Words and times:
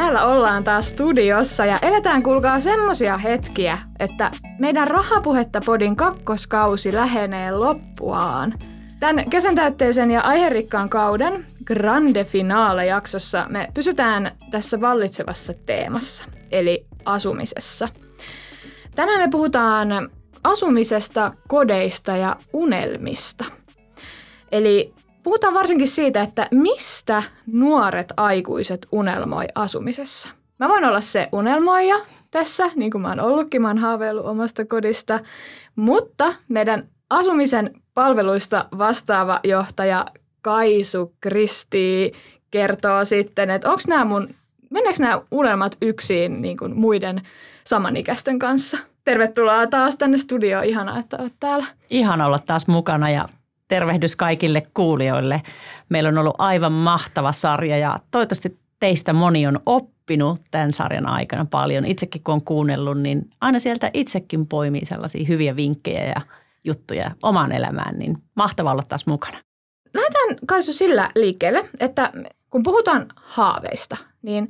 Täällä 0.00 0.26
ollaan 0.26 0.64
taas 0.64 0.88
studiossa 0.88 1.64
ja 1.64 1.78
eletään 1.82 2.22
kuulkaa 2.22 2.60
semmosia 2.60 3.18
hetkiä, 3.18 3.78
että 3.98 4.30
meidän 4.58 4.88
Rahapuhetta 4.88 5.60
podin 5.66 5.96
kakkoskausi 5.96 6.94
lähenee 6.94 7.52
loppuaan. 7.52 8.54
Tämän 9.00 9.30
kesäntäytteisen 9.30 10.10
ja 10.10 10.20
aiherikkaan 10.20 10.88
kauden 10.88 11.44
Grande 11.64 12.24
Finale-jaksossa 12.24 13.46
me 13.48 13.68
pysytään 13.74 14.32
tässä 14.50 14.80
vallitsevassa 14.80 15.54
teemassa, 15.66 16.24
eli 16.50 16.86
asumisessa. 17.04 17.88
Tänään 18.94 19.20
me 19.20 19.28
puhutaan 19.30 20.10
asumisesta, 20.44 21.32
kodeista 21.48 22.16
ja 22.16 22.36
unelmista. 22.52 23.44
Eli 24.52 24.94
Puhutaan 25.22 25.54
varsinkin 25.54 25.88
siitä, 25.88 26.22
että 26.22 26.48
mistä 26.50 27.22
nuoret 27.46 28.12
aikuiset 28.16 28.86
unelmoi 28.92 29.46
asumisessa. 29.54 30.28
Mä 30.58 30.68
voin 30.68 30.84
olla 30.84 31.00
se 31.00 31.28
unelmoija 31.32 31.96
tässä, 32.30 32.70
niin 32.76 32.90
kuin 32.90 33.02
mä 33.02 33.08
oon 33.08 33.20
ollutkin, 33.20 33.62
mä 33.62 33.68
oon 33.68 33.78
haaveillut 33.78 34.26
omasta 34.26 34.64
kodista, 34.64 35.18
mutta 35.76 36.34
meidän 36.48 36.88
asumisen 37.10 37.70
palveluista 37.94 38.64
vastaava 38.78 39.40
johtaja 39.44 40.06
Kaisu 40.42 41.14
Kristi 41.20 42.12
kertoo 42.50 43.04
sitten, 43.04 43.50
että 43.50 43.70
onko 43.70 43.82
nämä 43.88 44.04
mun, 44.04 44.28
meneekö 44.70 45.02
nämä 45.02 45.20
unelmat 45.30 45.76
yksin 45.82 46.42
niin 46.42 46.56
kuin 46.56 46.80
muiden 46.80 47.22
samanikäisten 47.64 48.38
kanssa? 48.38 48.78
Tervetuloa 49.04 49.66
taas 49.66 49.96
tänne 49.96 50.18
studioon. 50.18 50.64
Ihanaa, 50.64 50.98
että 50.98 51.16
olet 51.20 51.32
täällä. 51.40 51.66
Ihana 51.90 52.26
olla 52.26 52.38
taas 52.38 52.66
mukana 52.66 53.10
ja 53.10 53.28
tervehdys 53.70 54.16
kaikille 54.16 54.62
kuulijoille. 54.74 55.42
Meillä 55.88 56.08
on 56.08 56.18
ollut 56.18 56.34
aivan 56.38 56.72
mahtava 56.72 57.32
sarja 57.32 57.78
ja 57.78 57.96
toivottavasti 58.10 58.58
teistä 58.80 59.12
moni 59.12 59.46
on 59.46 59.60
oppinut 59.66 60.40
tämän 60.50 60.72
sarjan 60.72 61.06
aikana 61.06 61.46
paljon. 61.50 61.84
Itsekin 61.84 62.22
kun 62.22 62.34
on 62.34 62.44
kuunnellut, 62.44 62.98
niin 63.00 63.30
aina 63.40 63.58
sieltä 63.58 63.90
itsekin 63.94 64.46
poimii 64.46 64.86
sellaisia 64.86 65.26
hyviä 65.28 65.56
vinkkejä 65.56 66.04
ja 66.04 66.20
juttuja 66.64 67.10
omaan 67.22 67.52
elämään, 67.52 67.98
niin 67.98 68.18
mahtavaa 68.34 68.72
olla 68.72 68.82
taas 68.88 69.06
mukana. 69.06 69.38
Lähdetään 69.94 70.36
Kaisu 70.46 70.72
sillä 70.72 71.10
liikkeelle, 71.16 71.68
että 71.80 72.12
kun 72.50 72.62
puhutaan 72.62 73.06
haaveista, 73.16 73.96
niin 74.22 74.48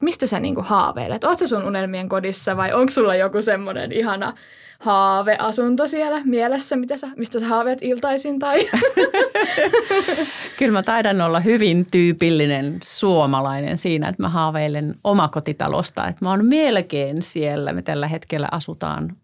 mistä 0.00 0.26
sä 0.26 0.40
niinku 0.40 0.62
haaveilet? 0.62 1.24
Oletko 1.24 1.46
sun 1.46 1.64
unelmien 1.64 2.08
kodissa 2.08 2.56
vai 2.56 2.72
onko 2.72 2.90
sulla 2.90 3.14
joku 3.14 3.42
semmoinen 3.42 3.92
ihana 3.92 4.32
haaveasunto 4.80 5.86
siellä 5.86 6.20
mielessä, 6.24 6.76
mitä 6.76 6.96
sä, 6.96 7.08
mistä 7.16 7.40
sä 7.40 7.46
haaveet 7.46 7.78
iltaisin 7.82 8.38
tai? 8.38 8.60
Kyllä 10.58 10.72
mä 10.72 10.82
taidan 10.82 11.20
olla 11.20 11.40
hyvin 11.40 11.86
tyypillinen 11.90 12.78
suomalainen 12.84 13.78
siinä, 13.78 14.08
että 14.08 14.22
mä 14.22 14.28
haaveilen 14.28 14.94
omakotitalosta. 15.04 16.06
Että 16.06 16.24
mä 16.24 16.30
oon 16.30 16.46
melkein 16.46 17.22
siellä. 17.22 17.72
Me 17.72 17.82
tällä 17.82 18.08
hetkellä 18.08 18.48
asutaan 18.50 19.16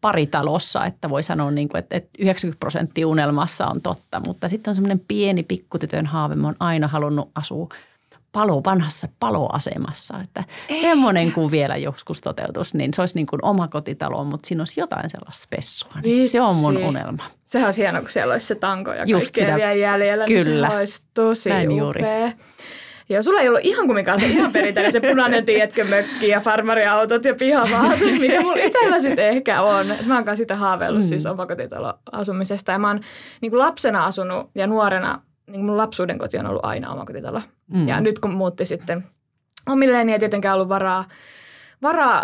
paritalossa, 0.00 0.86
että 0.86 1.10
voi 1.10 1.22
sanoa, 1.22 1.50
niin 1.50 1.68
kuin, 1.68 1.78
että 1.78 2.00
90 2.18 2.60
prosenttia 2.60 3.08
unelmassa 3.08 3.66
on 3.66 3.82
totta. 3.82 4.20
Mutta 4.26 4.48
sitten 4.48 4.70
on 4.70 4.74
semmoinen 4.74 5.02
pieni 5.08 5.42
pikkutytön 5.42 6.06
haave. 6.06 6.34
Mä 6.34 6.46
oon 6.46 6.56
aina 6.60 6.88
halunnut 6.88 7.30
asua 7.34 7.68
palo, 8.32 8.62
vanhassa 8.66 9.08
paloasemassa. 9.20 10.20
Että 10.24 10.44
Ei. 10.68 10.80
semmoinen 10.80 11.32
kuin 11.32 11.50
vielä 11.50 11.76
joskus 11.76 12.20
toteutus, 12.20 12.74
niin 12.74 12.94
se 12.94 13.02
olisi 13.02 13.14
niin 13.14 13.26
kuin 13.26 13.44
oma 13.44 13.68
kotitalo, 13.68 14.24
mutta 14.24 14.48
siinä 14.48 14.60
olisi 14.60 14.80
jotain 14.80 15.10
sellaista 15.10 15.42
spessua. 15.42 15.92
Niin 16.02 16.28
se 16.28 16.40
on 16.40 16.56
mun 16.56 16.76
unelma. 16.76 17.22
Sehän 17.46 17.66
olisi 17.66 17.82
hienoa, 17.82 18.00
kun 18.00 18.10
siellä 18.10 18.32
olisi 18.32 18.46
se 18.46 18.54
tanko 18.54 18.92
ja 18.92 19.04
Just 19.06 19.34
kaikkea 19.34 19.56
vielä 19.56 19.74
jäljellä. 19.74 20.24
Kyllä. 20.24 20.66
Niin 20.66 20.70
se 20.70 20.76
olisi 20.76 21.04
tosi 21.14 21.48
Näin 21.48 21.68
upea. 21.68 21.82
Juuri. 21.82 22.02
Ja 23.08 23.22
sulla 23.22 23.40
ei 23.40 23.48
ollut 23.48 23.60
ihan 23.62 23.86
kumminkaan 23.86 24.20
se 24.20 24.26
ihan 24.26 24.52
perinteinen, 24.52 24.92
se 24.92 25.00
punainen, 25.00 25.44
tiedätkö, 25.44 25.84
mökki 25.84 26.28
ja 26.28 26.40
farmariautot 26.40 27.24
ja 27.24 27.34
pihavaat, 27.34 27.98
mikä 28.20 28.40
mulla 28.40 28.62
itsellä 28.62 29.00
sitten 29.00 29.28
ehkä 29.28 29.62
on. 29.62 29.86
Mä 30.06 30.24
oon 30.26 30.36
sitä 30.36 30.56
haaveillut 30.56 31.02
mm. 31.02 31.08
siis 31.08 31.26
omakotitaloasumisesta 31.26 32.72
ja 32.72 32.78
mä 32.78 32.88
oon 32.88 33.00
niin 33.40 33.58
lapsena 33.58 34.04
asunut 34.04 34.50
ja 34.54 34.66
nuorena 34.66 35.22
niin 35.52 35.64
mun 35.64 35.76
lapsuuden 35.76 36.18
koti 36.18 36.38
on 36.38 36.46
ollut 36.46 36.64
aina 36.64 36.92
omakotitalo. 36.92 37.42
Mm. 37.66 37.88
Ja 37.88 38.00
nyt 38.00 38.18
kun 38.18 38.34
muutti 38.34 38.64
sitten 38.64 39.06
omilleen, 39.68 40.06
niin 40.06 40.12
ei 40.12 40.18
tietenkään 40.18 40.54
ollut 40.54 40.68
varaa, 40.68 41.04
varaa 41.82 42.22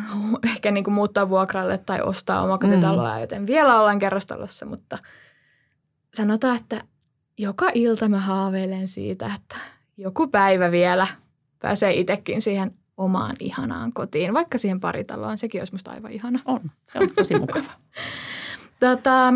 ehkä 0.54 0.70
niin 0.70 0.84
kuin 0.84 0.94
muuttaa 0.94 1.28
vuokralle 1.28 1.78
tai 1.78 2.00
ostaa 2.02 2.42
omakotitaloa, 2.42 3.14
mm. 3.14 3.20
joten 3.20 3.46
vielä 3.46 3.80
ollaan 3.80 3.98
kerrostalossa, 3.98 4.66
mutta 4.66 4.98
sanotaan, 6.14 6.56
että 6.56 6.80
joka 7.38 7.70
ilta 7.74 8.08
mä 8.08 8.18
haaveilen 8.18 8.88
siitä, 8.88 9.30
että 9.36 9.56
joku 9.96 10.28
päivä 10.28 10.70
vielä 10.70 11.06
pääsee 11.58 11.92
itsekin 11.92 12.42
siihen 12.42 12.74
omaan 12.96 13.36
ihanaan 13.40 13.92
kotiin, 13.92 14.34
vaikka 14.34 14.58
siihen 14.58 14.80
paritaloon. 14.80 15.38
Sekin 15.38 15.60
olisi 15.60 15.74
musta 15.74 15.90
aivan 15.90 16.12
ihana. 16.12 16.40
On, 16.44 16.60
se 16.92 16.98
on 16.98 17.10
tosi 17.16 17.38
mukava. 17.38 17.70
tota, 18.80 19.32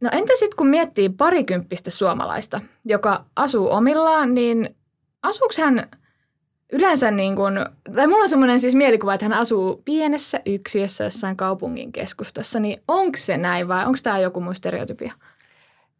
No 0.00 0.10
entä 0.12 0.32
sitten 0.38 0.56
kun 0.56 0.66
miettii 0.66 1.08
parikymppistä 1.08 1.90
suomalaista, 1.90 2.60
joka 2.84 3.24
asuu 3.36 3.70
omillaan, 3.70 4.34
niin 4.34 4.76
asuuko 5.22 5.54
hän 5.60 5.88
yleensä 6.72 7.10
niin 7.10 7.36
kuin, 7.36 7.54
tai 7.94 8.06
mulla 8.06 8.22
on 8.22 8.28
semmoinen 8.28 8.60
siis 8.60 8.74
mielikuva, 8.74 9.14
että 9.14 9.24
hän 9.24 9.38
asuu 9.38 9.82
pienessä 9.84 10.40
yksiössä 10.46 11.04
jossain 11.04 11.36
kaupungin 11.36 11.92
keskustassa, 11.92 12.60
niin 12.60 12.82
onko 12.88 13.16
se 13.16 13.36
näin 13.36 13.68
vai 13.68 13.86
onko 13.86 13.98
tämä 14.02 14.18
joku 14.18 14.40
muu 14.40 14.54
stereotypia? 14.54 15.12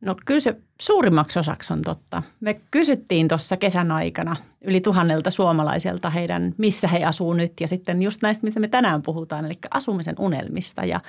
No 0.00 0.16
kyllä 0.24 0.40
se 0.40 0.56
suurimmaksi 0.80 1.38
osaksi 1.38 1.72
on 1.72 1.82
totta. 1.82 2.22
Me 2.40 2.60
kysyttiin 2.70 3.28
tuossa 3.28 3.56
kesän 3.56 3.92
aikana 3.92 4.36
yli 4.60 4.80
tuhannelta 4.80 5.30
suomalaiselta 5.30 6.10
heidän, 6.10 6.54
missä 6.58 6.88
he 6.88 7.04
asuu 7.04 7.34
nyt 7.34 7.52
ja 7.60 7.68
sitten 7.68 8.02
just 8.02 8.22
näistä, 8.22 8.46
mitä 8.46 8.60
me 8.60 8.68
tänään 8.68 9.02
puhutaan, 9.02 9.44
eli 9.44 9.54
asumisen 9.70 10.14
unelmista 10.18 10.84
ja 10.84 11.00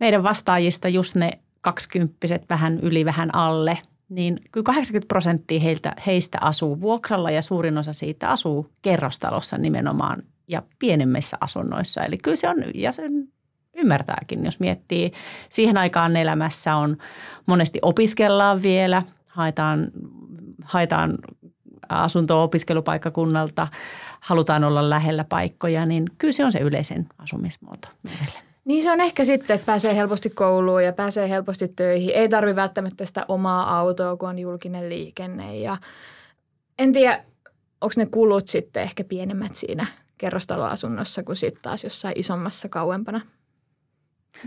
meidän 0.00 0.22
vastaajista 0.22 0.88
just 0.88 1.16
ne 1.16 1.30
kaksikymppiset 1.60 2.42
vähän 2.50 2.78
yli, 2.80 3.04
vähän 3.04 3.34
alle, 3.34 3.78
niin 4.08 4.36
kyllä 4.52 4.64
80 4.64 5.08
prosenttia 5.08 5.60
heiltä, 5.60 5.92
heistä 6.06 6.38
asuu 6.40 6.80
vuokralla 6.80 7.30
ja 7.30 7.42
suurin 7.42 7.78
osa 7.78 7.92
siitä 7.92 8.28
asuu 8.28 8.72
kerrostalossa 8.82 9.58
nimenomaan 9.58 10.22
ja 10.48 10.62
pienemmissä 10.78 11.36
asunnoissa. 11.40 12.04
Eli 12.04 12.18
kyllä 12.18 12.36
se 12.36 12.48
on, 12.48 12.56
ja 12.74 12.92
sen 12.92 13.28
ymmärtääkin, 13.76 14.44
jos 14.44 14.60
miettii. 14.60 15.12
Siihen 15.48 15.76
aikaan 15.76 16.16
elämässä 16.16 16.76
on 16.76 16.96
monesti 17.46 17.78
opiskellaan 17.82 18.62
vielä, 18.62 19.02
haetaan, 19.26 19.90
haetaan 20.64 21.18
asuntoa 21.88 22.42
opiskelupaikkakunnalta, 22.42 23.68
halutaan 24.20 24.64
olla 24.64 24.90
lähellä 24.90 25.24
paikkoja, 25.24 25.86
niin 25.86 26.04
kyllä 26.18 26.32
se 26.32 26.44
on 26.44 26.52
se 26.52 26.58
yleisen 26.58 27.06
asumismuoto 27.18 27.88
meille. 28.04 28.49
Niin 28.70 28.82
se 28.82 28.90
on 28.90 29.00
ehkä 29.00 29.24
sitten, 29.24 29.54
että 29.54 29.66
pääsee 29.66 29.96
helposti 29.96 30.30
kouluun 30.30 30.84
ja 30.84 30.92
pääsee 30.92 31.30
helposti 31.30 31.68
töihin. 31.68 32.14
Ei 32.14 32.28
tarvi 32.28 32.56
välttämättä 32.56 33.04
sitä 33.04 33.24
omaa 33.28 33.78
autoa, 33.78 34.16
kun 34.16 34.28
on 34.28 34.38
julkinen 34.38 34.88
liikenne. 34.88 35.56
Ja 35.56 35.76
en 36.78 36.92
tiedä, 36.92 37.24
onko 37.80 37.92
ne 37.96 38.06
kulut 38.06 38.48
sitten 38.48 38.82
ehkä 38.82 39.04
pienemmät 39.04 39.56
siinä 39.56 39.86
kerrostaloasunnossa 40.18 41.22
kuin 41.22 41.36
sitten 41.36 41.62
taas 41.62 41.84
jossain 41.84 42.18
isommassa 42.18 42.68
kauempana. 42.68 43.20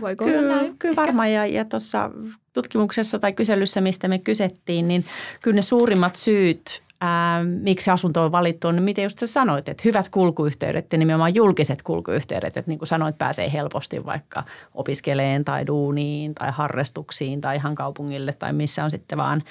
Voiko 0.00 0.24
kyllä, 0.24 0.38
olla 0.38 0.48
näin? 0.48 0.78
Kyllä 0.78 0.96
varmaan 0.96 1.32
ja, 1.32 1.46
ja 1.46 1.64
tuossa 1.64 2.10
tutkimuksessa 2.52 3.18
tai 3.18 3.32
kyselyssä, 3.32 3.80
mistä 3.80 4.08
me 4.08 4.18
kysettiin, 4.18 4.88
niin 4.88 5.04
kyllä 5.42 5.54
ne 5.54 5.62
suurimmat 5.62 6.16
syyt 6.16 6.82
ää, 7.04 7.44
miksi 7.44 7.90
asunto 7.90 8.24
on 8.24 8.32
valittu, 8.32 8.72
niin 8.72 8.82
miten 8.82 9.04
just 9.04 9.18
sä 9.18 9.26
sanoit, 9.26 9.68
että 9.68 9.82
hyvät 9.84 10.08
kulkuyhteydet 10.08 10.92
ja 10.92 10.98
nimenomaan 10.98 11.34
julkiset 11.34 11.82
kulkuyhteydet, 11.82 12.56
että 12.56 12.70
niin 12.70 12.78
kuin 12.78 12.88
sanoit, 12.88 13.18
pääsee 13.18 13.52
helposti 13.52 14.04
vaikka 14.04 14.44
opiskeleen 14.74 15.44
tai 15.44 15.66
duuniin 15.66 16.34
tai 16.34 16.50
harrastuksiin 16.52 17.40
tai 17.40 17.56
ihan 17.56 17.74
kaupungille 17.74 18.32
tai 18.32 18.52
missä 18.52 18.84
on 18.84 18.90
sitten 18.90 19.18
vaan. 19.18 19.42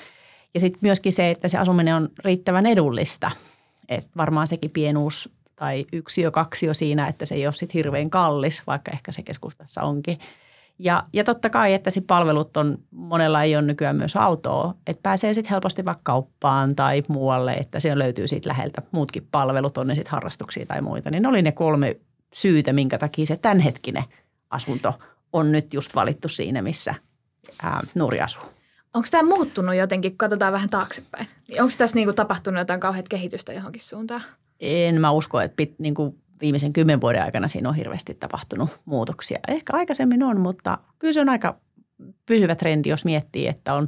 Ja 0.53 0.59
sitten 0.59 0.79
myöskin 0.81 1.13
se, 1.13 1.29
että 1.29 1.47
se 1.47 1.57
asuminen 1.57 1.95
on 1.95 2.09
riittävän 2.25 2.65
edullista, 2.65 3.31
että 3.89 4.09
varmaan 4.17 4.47
sekin 4.47 4.71
pienuus 4.71 5.29
tai 5.55 5.85
yksi 5.91 6.21
jo 6.21 6.31
kaksi 6.31 6.65
jo 6.65 6.73
siinä, 6.73 7.07
että 7.07 7.25
se 7.25 7.35
ei 7.35 7.47
ole 7.47 7.53
sitten 7.53 7.73
hirveän 7.73 8.09
kallis, 8.09 8.63
vaikka 8.67 8.91
ehkä 8.91 9.11
se 9.11 9.21
keskustassa 9.21 9.81
onkin– 9.81 10.17
ja, 10.79 11.03
ja 11.13 11.23
totta 11.23 11.49
kai, 11.49 11.73
että 11.73 11.89
sit 11.89 12.07
palvelut 12.07 12.57
on, 12.57 12.77
monella 12.91 13.43
ei 13.43 13.55
ole 13.55 13.61
nykyään 13.61 13.95
myös 13.95 14.15
autoa, 14.15 14.73
että 14.87 15.01
pääsee 15.03 15.33
sitten 15.33 15.49
helposti 15.49 15.85
vaikka 15.85 16.01
kauppaan 16.03 16.75
tai 16.75 17.03
muualle, 17.07 17.53
että 17.53 17.79
siellä 17.79 18.03
löytyy 18.03 18.27
siitä 18.27 18.49
läheltä 18.49 18.81
muutkin 18.91 19.27
palvelut, 19.31 19.77
on 19.77 19.87
ne 19.87 19.95
sitten 19.95 20.11
harrastuksia 20.11 20.65
tai 20.65 20.81
muita. 20.81 21.11
Niin 21.11 21.23
ne 21.23 21.29
oli 21.29 21.41
ne 21.41 21.51
kolme 21.51 21.99
syytä, 22.33 22.73
minkä 22.73 22.97
takia 22.97 23.25
se 23.25 23.37
tämänhetkinen 23.37 24.03
asunto 24.49 24.93
on 25.33 25.51
nyt 25.51 25.73
just 25.73 25.95
valittu 25.95 26.29
siinä, 26.29 26.61
missä 26.61 26.95
ää, 27.63 27.81
nuori 27.95 28.21
asuu. 28.21 28.43
Onko 28.93 29.07
tämä 29.11 29.29
muuttunut 29.29 29.75
jotenkin, 29.75 30.17
katsotaan 30.17 30.53
vähän 30.53 30.69
taaksepäin? 30.69 31.27
Onko 31.59 31.73
tässä 31.77 31.95
niinku 31.95 32.13
tapahtunut 32.13 32.59
jotain 32.59 32.79
kauheat 32.79 33.09
kehitystä 33.09 33.53
johonkin 33.53 33.81
suuntaan? 33.81 34.21
En 34.59 35.01
mä 35.01 35.11
usko, 35.11 35.41
että 35.41 35.55
pit, 35.55 35.79
niin 35.79 35.93
kuin 35.93 36.22
viimeisen 36.43 36.73
kymmenen 36.73 37.01
vuoden 37.01 37.23
aikana 37.23 37.47
siinä 37.47 37.69
on 37.69 37.75
hirveästi 37.75 38.13
tapahtunut 38.13 38.69
muutoksia. 38.85 39.39
Ehkä 39.47 39.77
aikaisemmin 39.77 40.23
on, 40.23 40.39
mutta 40.39 40.77
kyllä 40.99 41.13
se 41.13 41.21
on 41.21 41.29
aika 41.29 41.55
pysyvä 42.25 42.55
trendi, 42.55 42.89
jos 42.89 43.05
miettii, 43.05 43.47
että 43.47 43.73
on 43.73 43.87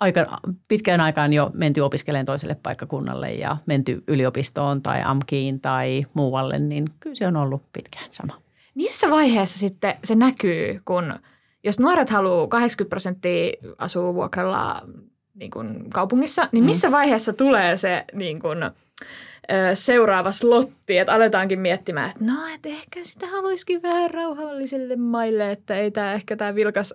aika 0.00 0.40
pitkään 0.68 1.00
aikaan 1.00 1.32
jo 1.32 1.50
menty 1.54 1.80
opiskelemaan 1.80 2.26
toiselle 2.26 2.54
paikkakunnalle 2.54 3.32
ja 3.32 3.56
menty 3.66 4.04
yliopistoon 4.06 4.82
tai 4.82 5.02
AMKiin 5.04 5.60
tai 5.60 6.04
muualle, 6.14 6.58
niin 6.58 6.84
kyllä 7.00 7.16
se 7.16 7.26
on 7.26 7.36
ollut 7.36 7.62
pitkään 7.72 8.06
sama. 8.10 8.40
Missä 8.74 9.10
vaiheessa 9.10 9.58
sitten 9.58 9.94
se 10.04 10.14
näkyy, 10.14 10.80
kun 10.84 11.14
jos 11.64 11.78
nuoret 11.78 12.10
haluaa 12.10 12.46
80 12.46 12.90
prosenttia 12.90 13.52
asuu 13.78 14.14
vuokralla 14.14 14.82
niin 15.34 15.50
kuin 15.50 15.90
kaupungissa, 15.90 16.48
niin 16.52 16.64
missä 16.64 16.88
mm. 16.88 16.92
vaiheessa 16.92 17.32
tulee 17.32 17.76
se 17.76 18.04
niin 18.12 18.40
kuin, 18.40 18.58
seuraava 19.74 20.32
slotti, 20.32 20.98
että 20.98 21.12
aletaankin 21.12 21.60
miettimään, 21.60 22.10
että 22.10 22.24
no, 22.24 22.46
että 22.54 22.68
ehkä 22.68 23.00
sitä 23.02 23.26
haluaisikin 23.26 23.82
vähän 23.82 24.10
rauhallisille 24.10 24.96
maille, 24.96 25.50
että 25.50 25.76
ei 25.76 25.90
tämä 25.90 26.12
ehkä 26.12 26.36
tämä 26.36 26.54
vilkas 26.54 26.94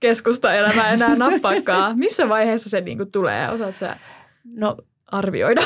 keskustaelämä 0.00 0.90
enää 0.90 1.14
nappaakaan. 1.28 1.98
Missä 1.98 2.28
vaiheessa 2.28 2.70
se 2.70 2.80
niin 2.80 2.98
kuin 2.98 3.10
tulee? 3.10 3.50
Osaat 3.50 3.76
sä 3.76 3.96
no, 4.44 4.76
arvioida? 5.06 5.60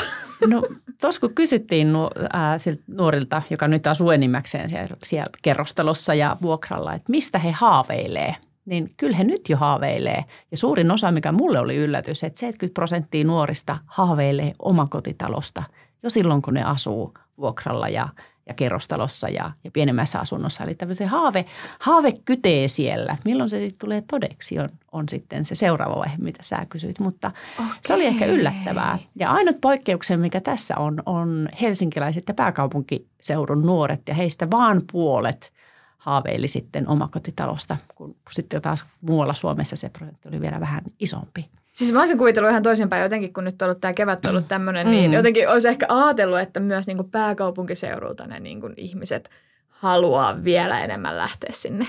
No 0.47 0.63
tuossa 1.01 1.21
kun 1.21 1.35
kysyttiin 1.35 1.93
nu, 1.93 2.09
ää, 2.33 2.57
siltä 2.57 2.83
nuorilta, 2.93 3.41
joka 3.49 3.67
nyt 3.67 3.87
asuu 3.87 4.11
enimmäkseen 4.11 4.69
siellä, 4.69 4.97
siellä 5.03 5.29
kerrostalossa 5.41 6.13
ja 6.13 6.37
vuokralla, 6.41 6.93
että 6.93 7.11
mistä 7.11 7.39
he 7.39 7.51
haaveilee, 7.51 8.35
niin 8.65 8.93
kyllä 8.97 9.17
he 9.17 9.23
nyt 9.23 9.49
jo 9.49 9.57
haaveilee. 9.57 10.23
Ja 10.51 10.57
suurin 10.57 10.91
osa, 10.91 11.11
mikä 11.11 11.31
mulle 11.31 11.59
oli 11.59 11.75
yllätys, 11.75 12.23
että 12.23 12.39
70 12.39 12.73
prosenttia 12.73 13.23
nuorista 13.23 13.77
haaveilee 13.85 14.51
omakotitalosta– 14.59 15.63
jo 16.03 16.09
silloin, 16.09 16.41
kun 16.41 16.53
ne 16.53 16.63
asuu 16.63 17.13
vuokralla 17.37 17.87
ja, 17.87 18.09
ja 18.47 18.53
kerrostalossa 18.53 19.29
ja, 19.29 19.51
ja 19.63 19.71
pienemmässä 19.71 20.19
asunnossa. 20.19 20.63
Eli 20.63 20.77
se 20.93 21.05
haave, 21.05 21.45
haave 21.79 22.11
kytee 22.25 22.67
siellä. 22.67 23.17
Milloin 23.25 23.49
se 23.49 23.59
sitten 23.59 23.79
tulee 23.79 24.03
todeksi 24.07 24.59
on, 24.59 24.69
on 24.91 25.09
sitten 25.09 25.45
se 25.45 25.55
seuraava 25.55 25.95
vaihe, 25.95 26.17
mitä 26.17 26.43
sä 26.43 26.65
kysyit. 26.69 26.99
Mutta 26.99 27.31
okay. 27.59 27.75
se 27.81 27.93
oli 27.93 28.05
ehkä 28.05 28.25
yllättävää. 28.25 28.99
Ja 29.15 29.31
ainut 29.31 29.61
poikkeuksen, 29.61 30.19
mikä 30.19 30.41
tässä 30.41 30.77
on, 30.77 31.03
on 31.05 31.49
helsinkiläiset 31.61 32.23
ja 32.27 32.33
pääkaupunkiseudun 32.33 33.61
nuoret 33.61 34.01
ja 34.07 34.13
heistä 34.13 34.51
vaan 34.51 34.81
puolet 34.91 35.53
haaveili 35.97 36.47
sitten 36.47 36.87
omakotitalosta, 36.87 37.77
kun 37.95 38.15
sitten 38.31 38.61
taas 38.61 38.85
muualla 39.01 39.33
Suomessa 39.33 39.75
se 39.75 39.89
prosentti 39.89 40.27
oli 40.27 40.41
vielä 40.41 40.59
vähän 40.59 40.83
isompi. 40.99 41.49
Siis 41.71 41.93
mä 41.93 41.99
olisin 41.99 42.17
kuvitellut 42.17 42.51
ihan 42.51 42.63
toisinpäin 42.63 43.03
jotenkin, 43.03 43.33
kun 43.33 43.43
nyt 43.43 43.61
on 43.61 43.65
ollut 43.65 43.81
tämä 43.81 43.93
kevät 43.93 44.25
ollut 44.25 44.47
tämmöinen, 44.47 44.85
niin 44.85 44.97
mm. 44.97 45.01
niin 45.01 45.13
jotenkin 45.13 45.49
olisi 45.49 45.67
ehkä 45.67 45.85
ajatellut, 45.89 46.39
että 46.39 46.59
myös 46.59 46.87
niin 46.87 46.97
kuin 46.97 47.11
pääkaupunkiseudulta 47.11 48.27
ne 48.27 48.39
niin 48.39 48.61
kuin 48.61 48.73
ihmiset 48.77 49.29
haluaa 49.69 50.43
vielä 50.43 50.79
enemmän 50.79 51.17
lähteä 51.17 51.49
sinne 51.53 51.87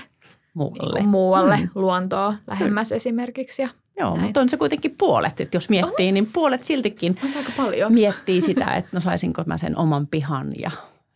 muualle, 0.53 0.99
niin 0.99 1.09
muualle 1.09 1.57
mm. 1.57 1.69
luontoa 1.75 2.35
lähemmäs 2.47 2.87
Kyllä. 2.87 2.97
esimerkiksi. 2.97 3.61
Ja 3.61 3.69
Joo, 3.99 4.09
näin. 4.09 4.21
mutta 4.21 4.41
on 4.41 4.49
se 4.49 4.57
kuitenkin 4.57 4.95
puolet, 4.97 5.41
että 5.41 5.57
jos 5.57 5.69
miettii, 5.69 6.07
on. 6.07 6.13
niin 6.13 6.29
puolet 6.33 6.63
siltikin 6.63 7.17
on 7.23 7.29
aika 7.37 7.51
paljon. 7.57 7.93
miettii 7.93 8.41
sitä, 8.41 8.65
että 8.77 8.89
no 8.93 8.99
saisinko 8.99 9.43
mä 9.45 9.57
sen 9.57 9.77
oman 9.77 10.07
pihan 10.07 10.51
ja 10.59 10.71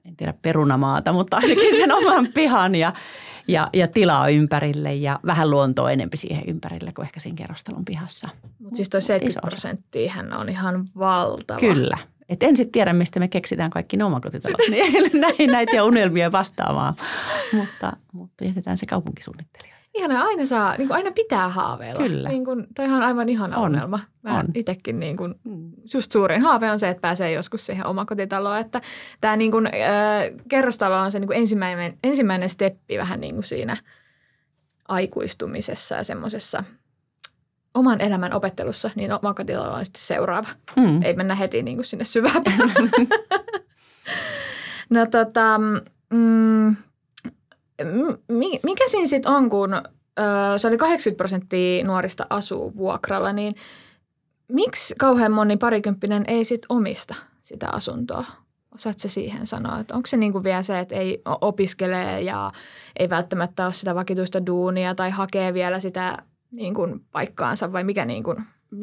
en 0.05 0.15
tiedä 0.15 0.33
perunamaata, 0.41 1.13
mutta 1.13 1.37
ainakin 1.37 1.77
sen 1.77 1.91
oman 2.05 2.27
pihan 2.33 2.75
ja, 2.75 2.93
ja, 3.47 3.69
ja 3.73 3.87
tilaa 3.87 4.29
ympärille 4.29 4.93
ja 4.93 5.19
vähän 5.25 5.49
luontoa 5.49 5.91
enempi 5.91 6.17
siihen 6.17 6.43
ympärille 6.47 6.91
kuin 6.95 7.05
ehkä 7.05 7.19
siinä 7.19 7.35
kerrostalon 7.35 7.85
pihassa. 7.85 8.29
Siis 8.75 8.89
toi 8.89 9.01
70 9.01 9.47
prosenttia 9.47 10.11
hän 10.11 10.33
on 10.33 10.49
ihan 10.49 10.85
valtava. 10.99 11.59
Kyllä. 11.59 11.97
Et 12.29 12.43
en 12.43 12.57
sitten 12.57 12.71
tiedä, 12.71 12.93
mistä 12.93 13.19
me 13.19 13.27
keksitään 13.27 13.69
kaikki 13.69 13.97
ne 13.97 14.03
omakotitalot 14.03 14.57
niin 14.69 15.21
näin, 15.21 15.51
näitä 15.51 15.83
unelmia 15.83 16.31
vastaamaan, 16.31 16.93
mutta, 17.53 17.93
mutta 18.11 18.45
jätetään 18.45 18.77
se 18.77 18.85
kaupunkisuunnittelija. 18.85 19.75
Ihana, 19.93 20.21
aina 20.21 20.45
saa, 20.45 20.77
niin 20.77 20.87
kuin 20.87 20.95
aina 20.95 21.11
pitää 21.11 21.49
haaveilla. 21.49 22.01
Kyllä. 22.01 22.29
Niin 22.29 22.45
kuin, 22.45 22.67
toihan 22.75 22.97
on 22.97 23.03
aivan 23.03 23.29
ihana 23.29 23.57
on. 23.57 23.65
unelma. 23.65 23.99
Mä 24.21 24.39
on. 24.39 24.45
Itekin 24.53 24.99
niin 24.99 25.17
kuin, 25.17 25.35
mm. 25.43 25.71
just 25.93 26.11
suurin 26.11 26.41
haave 26.41 26.71
on 26.71 26.79
se, 26.79 26.89
että 26.89 27.01
pääsee 27.01 27.31
joskus 27.31 27.65
siihen 27.65 27.85
omakotitaloon. 27.85 28.59
Että 28.59 28.81
tämä 29.21 29.35
niin 29.35 29.51
kuin, 29.51 29.67
äh, 29.67 29.73
kerrostalo 30.49 30.97
on 30.99 31.11
se 31.11 31.19
niin 31.19 31.27
kuin 31.27 31.37
ensimmäinen, 31.37 31.97
ensimmäinen 32.03 32.49
steppi 32.49 32.97
vähän 32.97 33.21
niin 33.21 33.33
kuin 33.33 33.43
siinä 33.43 33.77
aikuistumisessa 34.87 35.95
ja 35.95 36.03
semmoisessa 36.03 36.63
oman 37.75 38.01
elämän 38.01 38.33
opettelussa, 38.33 38.91
niin 38.95 39.11
omakotitalo 39.13 39.73
on 39.73 39.85
sitten 39.85 40.01
seuraava. 40.01 40.47
Mm. 40.75 41.01
Ei 41.01 41.13
mennä 41.13 41.35
heti 41.35 41.63
niin 41.63 41.77
kuin 41.77 41.85
sinne 41.85 42.05
syvään 42.05 42.43
No 44.89 45.05
tota, 45.05 45.59
mm, 46.09 46.75
mikä 48.63 48.87
siinä 48.87 49.07
sitten 49.07 49.31
on, 49.31 49.49
kun 49.49 49.73
ö, 49.73 49.81
se 50.57 50.67
oli 50.67 50.77
80 50.77 51.17
prosenttia 51.17 51.83
nuorista 51.83 52.27
asuu 52.29 52.75
vuokralla, 52.77 53.33
niin 53.33 53.55
miksi 54.47 54.95
kauhean 54.99 55.31
moni 55.31 55.57
parikymppinen 55.57 56.23
ei 56.27 56.45
sitten 56.45 56.65
omista 56.69 57.15
sitä 57.41 57.69
asuntoa? 57.71 58.25
Osaatko 58.75 58.99
se 58.99 59.09
siihen 59.09 59.47
sanoa, 59.47 59.79
että 59.79 59.95
onko 59.95 60.07
se 60.07 60.17
niinku 60.17 60.43
vielä 60.43 60.63
se, 60.63 60.79
että 60.79 60.95
ei 60.95 61.21
opiskele 61.41 62.21
ja 62.21 62.51
ei 62.99 63.09
välttämättä 63.09 63.65
ole 63.65 63.73
sitä 63.73 63.95
vakituista 63.95 64.45
duunia 64.45 64.95
tai 64.95 65.09
hakee 65.09 65.53
vielä 65.53 65.79
sitä 65.79 66.17
niinku 66.51 66.99
paikkaansa 67.11 67.71
vai 67.71 67.83
mikä 67.83 68.05
niinku 68.05 68.35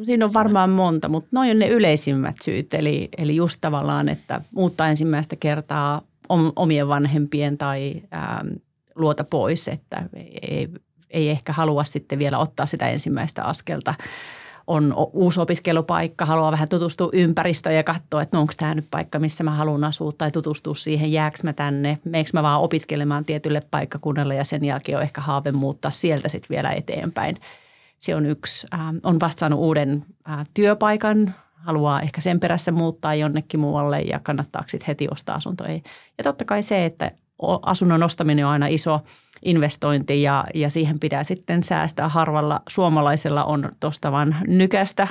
Siinä 0.03 0.25
on 0.25 0.33
varmaan 0.33 0.69
monta, 0.69 1.09
mutta 1.09 1.29
noin 1.31 1.51
on 1.51 1.59
ne 1.59 1.67
yleisimmät 1.67 2.35
syyt. 2.43 2.73
Eli, 2.73 3.09
eli 3.17 3.35
just 3.35 3.57
tavallaan, 3.61 4.09
että 4.09 4.41
muuttaa 4.51 4.89
ensimmäistä 4.89 5.35
kertaa 5.35 6.01
omien 6.55 6.87
vanhempien 6.87 7.57
tai 7.57 7.93
ähm, 8.13 8.47
luota 8.95 9.23
pois, 9.23 9.67
että 9.67 10.03
ei, 10.41 10.69
ei 11.09 11.29
ehkä 11.29 11.53
halua 11.53 11.83
sitten 11.83 12.19
vielä 12.19 12.37
ottaa 12.37 12.65
sitä 12.65 12.89
ensimmäistä 12.89 13.43
askelta. 13.43 13.93
On 14.67 14.93
uusi 15.13 15.39
opiskelupaikka, 15.39 16.25
haluaa 16.25 16.51
vähän 16.51 16.69
tutustua 16.69 17.09
ympäristöön 17.13 17.75
ja 17.75 17.83
katsoa, 17.83 18.21
että 18.21 18.37
no 18.37 18.41
onko 18.41 18.53
tämä 18.57 18.75
nyt 18.75 18.87
paikka, 18.91 19.19
missä 19.19 19.43
mä 19.43 19.51
haluan 19.51 19.83
asua 19.83 20.11
tai 20.17 20.31
tutustua 20.31 20.75
siihen, 20.75 21.11
jääkö 21.11 21.37
mä 21.43 21.53
tänne, 21.53 21.97
meneekö 22.03 22.29
mä 22.33 22.43
vaan 22.43 22.61
opiskelemaan 22.61 23.25
tietylle 23.25 23.61
paikkakunnalle 23.71 24.35
ja 24.35 24.43
sen 24.43 24.65
jälkeen 24.65 24.97
on 24.97 25.03
ehkä 25.03 25.21
haave 25.21 25.51
muuttaa 25.51 25.91
sieltä 25.91 26.29
sitten 26.29 26.55
vielä 26.55 26.71
eteenpäin. 26.71 27.37
Se 27.99 28.15
on 28.15 28.25
yksi, 28.25 28.67
äh, 28.73 28.79
on 29.03 29.19
vastannut 29.19 29.59
uuden 29.59 30.05
äh, 30.29 30.45
työpaikan, 30.53 31.35
haluaa 31.53 32.01
ehkä 32.01 32.21
sen 32.21 32.39
perässä 32.39 32.71
muuttaa 32.71 33.15
jonnekin 33.15 33.59
muualle 33.59 34.01
ja 34.01 34.19
kannattaako 34.19 34.69
sitten 34.69 34.87
heti 34.87 35.07
ostaa 35.11 35.35
asunto. 35.35 35.63
Ja 36.17 36.23
totta 36.23 36.45
kai 36.45 36.63
se, 36.63 36.85
että 36.85 37.11
asunnon 37.61 38.03
ostaminen 38.03 38.45
on 38.45 38.51
aina 38.51 38.67
iso 38.67 38.99
investointi 39.45 40.21
ja, 40.21 40.45
ja 40.53 40.69
siihen 40.69 40.99
pitää 40.99 41.23
sitten 41.23 41.63
säästää. 41.63 42.09
Harvalla 42.09 42.61
suomalaisella 42.69 43.43
on 43.43 43.71
tuosta 43.79 44.11
vaan 44.11 44.35
nykästä, 44.47 45.07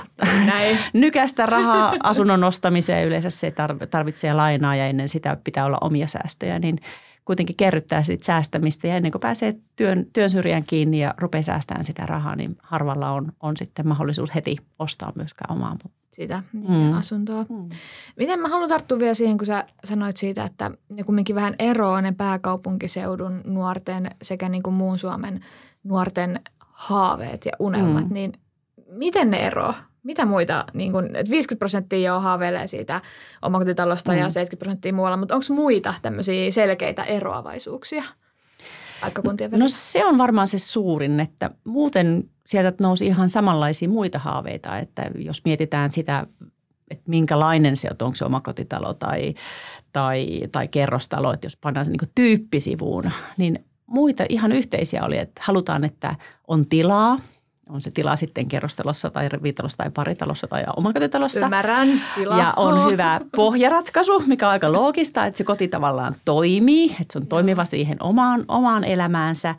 Näin. 0.46 0.78
nykästä 0.92 1.46
rahaa 1.46 1.94
asunnon 2.02 2.44
ostamiseen. 2.44 3.08
Yleensä 3.08 3.30
se 3.30 3.52
tarvitsee 3.90 4.34
lainaa 4.34 4.76
ja 4.76 4.86
ennen 4.86 5.08
sitä 5.08 5.36
pitää 5.44 5.64
olla 5.64 5.78
omia 5.80 6.06
säästöjä, 6.06 6.58
niin 6.58 6.78
kuitenkin 7.24 7.56
kerryttää 7.56 8.02
sit 8.02 8.22
säästämistä 8.22 8.88
ja 8.88 8.96
ennen 8.96 9.12
kuin 9.12 9.20
pääsee 9.20 9.54
työn, 9.76 10.06
työn 10.12 10.30
syrjään 10.30 10.64
kiinni 10.64 11.00
ja 11.00 11.14
rupeaa 11.18 11.42
säästämään 11.42 11.84
sitä 11.84 12.06
rahaa, 12.06 12.36
niin 12.36 12.56
harvalla 12.62 13.10
on, 13.10 13.32
on 13.40 13.56
sitten 13.56 13.88
mahdollisuus 13.88 14.34
heti 14.34 14.56
ostaa 14.78 15.12
myöskään 15.14 15.56
omaa 15.56 15.76
sitä 16.12 16.42
niin 16.52 16.90
mm. 16.90 16.98
asuntoa. 16.98 17.46
Mm. 17.48 17.68
Miten 18.16 18.40
mä 18.40 18.48
haluan 18.48 18.68
tarttua 18.68 18.98
vielä 18.98 19.14
siihen, 19.14 19.38
kun 19.38 19.46
sä 19.46 19.64
sanoit 19.84 20.16
siitä, 20.16 20.44
että 20.44 20.70
ne 20.88 21.04
kumminkin 21.04 21.36
vähän 21.36 21.54
eroaa 21.58 22.00
ne 22.00 22.12
pääkaupunkiseudun 22.12 23.40
nuorten 23.44 24.10
sekä 24.22 24.48
niin 24.48 24.62
kuin 24.62 24.74
muun 24.74 24.98
Suomen 24.98 25.40
nuorten 25.84 26.40
haaveet 26.58 27.46
ja 27.46 27.52
unelmat, 27.58 28.08
mm. 28.08 28.14
niin 28.14 28.32
miten 28.88 29.30
ne 29.30 29.46
eroaa? 29.46 29.74
Mitä 30.02 30.24
muita, 30.24 30.64
niin 30.74 30.92
kun, 30.92 31.04
50 31.30 31.58
prosenttia 31.58 32.12
jo 32.12 32.20
haaveilee 32.20 32.66
siitä 32.66 33.00
omakotitalosta 33.42 34.12
mm. 34.12 34.18
ja 34.18 34.30
70 34.30 34.64
prosenttia 34.64 34.92
muualla, 34.92 35.16
mutta 35.16 35.34
onko 35.34 35.46
muita 35.54 35.94
tämmöisiä 36.02 36.50
selkeitä 36.50 37.04
eroavaisuuksia? 37.04 38.04
No 39.58 39.66
se 39.68 40.04
on 40.04 40.18
varmaan 40.18 40.48
se 40.48 40.58
suurin, 40.58 41.20
että 41.20 41.50
muuten 41.64 42.30
sieltä 42.46 42.72
nousi 42.80 43.06
ihan 43.06 43.28
samanlaisia 43.28 43.88
muita 43.88 44.18
haaveita, 44.18 44.78
että 44.78 45.10
jos 45.14 45.44
mietitään 45.44 45.92
sitä, 45.92 46.26
että 46.90 47.04
minkälainen 47.06 47.76
se 47.76 47.88
on, 47.90 48.06
onko 48.06 48.16
se 48.16 48.24
omakotitalo 48.24 48.94
tai, 48.94 49.34
tai, 49.92 50.40
tai 50.52 50.68
kerrostalo, 50.68 51.32
että 51.32 51.46
jos 51.46 51.56
pannaan 51.56 51.86
se 51.86 51.90
niin 51.90 52.10
tyyppisivuun, 52.14 53.10
niin 53.36 53.64
muita 53.86 54.24
ihan 54.28 54.52
yhteisiä 54.52 55.04
oli, 55.04 55.18
että 55.18 55.42
halutaan, 55.44 55.84
että 55.84 56.14
on 56.48 56.66
tilaa, 56.66 57.18
on 57.68 57.82
se 57.82 57.90
tila 57.94 58.16
sitten 58.16 58.48
kerrostalossa 58.48 59.10
tai 59.10 59.28
viitalossa 59.42 59.78
tai 59.78 59.90
paritalossa 59.90 60.46
tai 60.46 60.64
omakotitalossa. 60.76 61.44
Ymmärrän, 61.44 62.00
tila. 62.14 62.38
Ja 62.38 62.52
on 62.56 62.86
hyvä 62.90 63.20
pohjaratkaisu, 63.36 64.22
mikä 64.26 64.46
on 64.46 64.52
aika 64.52 64.72
loogista, 64.72 65.26
että 65.26 65.38
se 65.38 65.44
koti 65.44 65.68
tavallaan 65.68 66.16
toimii, 66.24 66.90
että 67.00 67.12
se 67.12 67.18
on 67.18 67.26
toimiva 67.26 67.64
siihen 67.64 68.02
omaan, 68.02 68.44
omaan 68.48 68.84
elämäänsä. 68.84 69.54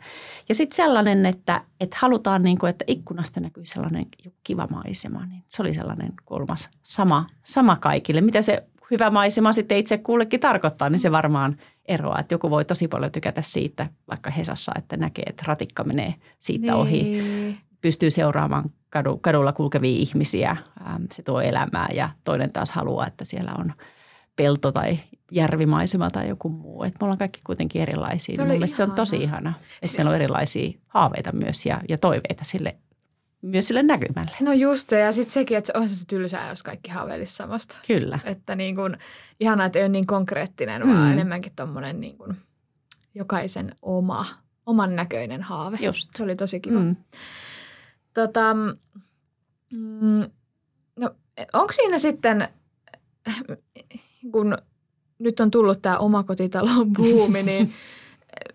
Ja 0.48 0.54
sitten 0.54 0.76
sellainen, 0.76 1.26
että, 1.26 1.60
että 1.80 1.96
halutaan, 2.00 2.42
niin 2.42 2.58
kuin, 2.58 2.70
että 2.70 2.84
ikkunasta 2.88 3.40
näkyy 3.40 3.66
sellainen 3.66 4.06
kiva 4.44 4.66
maisema, 4.70 5.26
niin 5.26 5.42
se 5.48 5.62
oli 5.62 5.74
sellainen 5.74 6.12
kolmas 6.24 6.70
sama, 6.82 7.26
sama 7.44 7.76
kaikille. 7.76 8.20
Mitä 8.20 8.42
se 8.42 8.64
hyvä 8.90 9.10
maisema 9.10 9.52
sitten 9.52 9.78
itse 9.78 9.98
kullekin 9.98 10.40
tarkoittaa, 10.40 10.90
niin 10.90 10.98
se 10.98 11.12
varmaan 11.12 11.56
eroaa. 11.88 12.20
Että 12.20 12.34
joku 12.34 12.50
voi 12.50 12.64
tosi 12.64 12.88
paljon 12.88 13.12
tykätä 13.12 13.42
siitä, 13.42 13.86
vaikka 14.08 14.30
Hesassa, 14.30 14.72
että 14.78 14.96
näkee, 14.96 15.24
että 15.26 15.42
ratikka 15.46 15.84
menee 15.84 16.14
siitä 16.38 16.66
niin. 16.66 16.74
ohi 16.74 17.22
pystyy 17.84 18.10
seuraamaan 18.10 18.70
kadu, 18.90 19.18
kadulla 19.18 19.52
kulkevia 19.52 19.96
ihmisiä. 19.96 20.56
Se 21.12 21.22
tuo 21.22 21.40
elämää 21.40 21.88
ja 21.94 22.08
toinen 22.24 22.52
taas 22.52 22.70
haluaa, 22.70 23.06
että 23.06 23.24
siellä 23.24 23.52
on 23.58 23.72
pelto 24.36 24.72
tai 24.72 24.98
järvimaisema 25.30 26.10
tai 26.10 26.28
joku 26.28 26.48
muu. 26.48 26.82
Että 26.82 26.96
me 27.00 27.04
ollaan 27.04 27.18
kaikki 27.18 27.40
kuitenkin 27.44 27.82
erilaisia. 27.82 28.38
Mun 28.38 28.48
mielestä 28.48 28.76
se 28.76 28.82
on 28.82 28.92
tosi 28.92 29.16
ihana, 29.16 29.54
että 29.74 29.88
se... 29.88 29.98
meillä 29.98 30.10
on 30.10 30.14
erilaisia 30.14 30.78
haaveita 30.86 31.32
myös 31.32 31.66
ja, 31.66 31.80
ja 31.88 31.98
toiveita 31.98 32.44
sille 32.44 32.76
myös 33.42 33.66
sille 33.66 33.82
näkymälle. 33.82 34.36
No 34.40 34.52
just 34.52 34.88
se, 34.88 35.00
ja 35.00 35.12
sitten 35.12 35.32
sekin, 35.32 35.56
että 35.56 35.72
on 35.76 35.88
se 35.88 36.06
tylsää, 36.06 36.48
jos 36.48 36.62
kaikki 36.62 36.90
haaveilisi 36.90 37.36
samasta. 37.36 37.76
Kyllä. 37.86 38.18
Että 38.24 38.54
niin 38.54 38.76
kun, 38.76 38.96
ihanaa, 39.40 39.66
että 39.66 39.78
ei 39.78 39.82
ole 39.82 39.88
niin 39.88 40.06
konkreettinen, 40.06 40.82
mm. 40.82 40.94
vaan 40.94 41.12
enemmänkin 41.12 41.52
tuommoinen 41.56 42.00
niin 42.00 42.18
kun, 42.18 42.36
jokaisen 43.14 43.74
oma, 43.82 44.26
oman 44.66 44.96
näköinen 44.96 45.42
haave. 45.42 45.78
Just. 45.80 46.10
Se 46.16 46.22
oli 46.22 46.36
tosi 46.36 46.60
kiva. 46.60 46.78
Mm. 46.78 46.96
Tota, 48.14 48.54
mm, 49.72 50.30
no, 50.96 51.10
onko 51.52 51.72
siinä 51.72 51.98
sitten, 51.98 52.48
kun 54.32 54.58
nyt 55.18 55.40
on 55.40 55.50
tullut 55.50 55.82
tämä 55.82 55.98
omakotitalon 55.98 56.92
buumi, 56.92 57.42
niin 57.52 57.74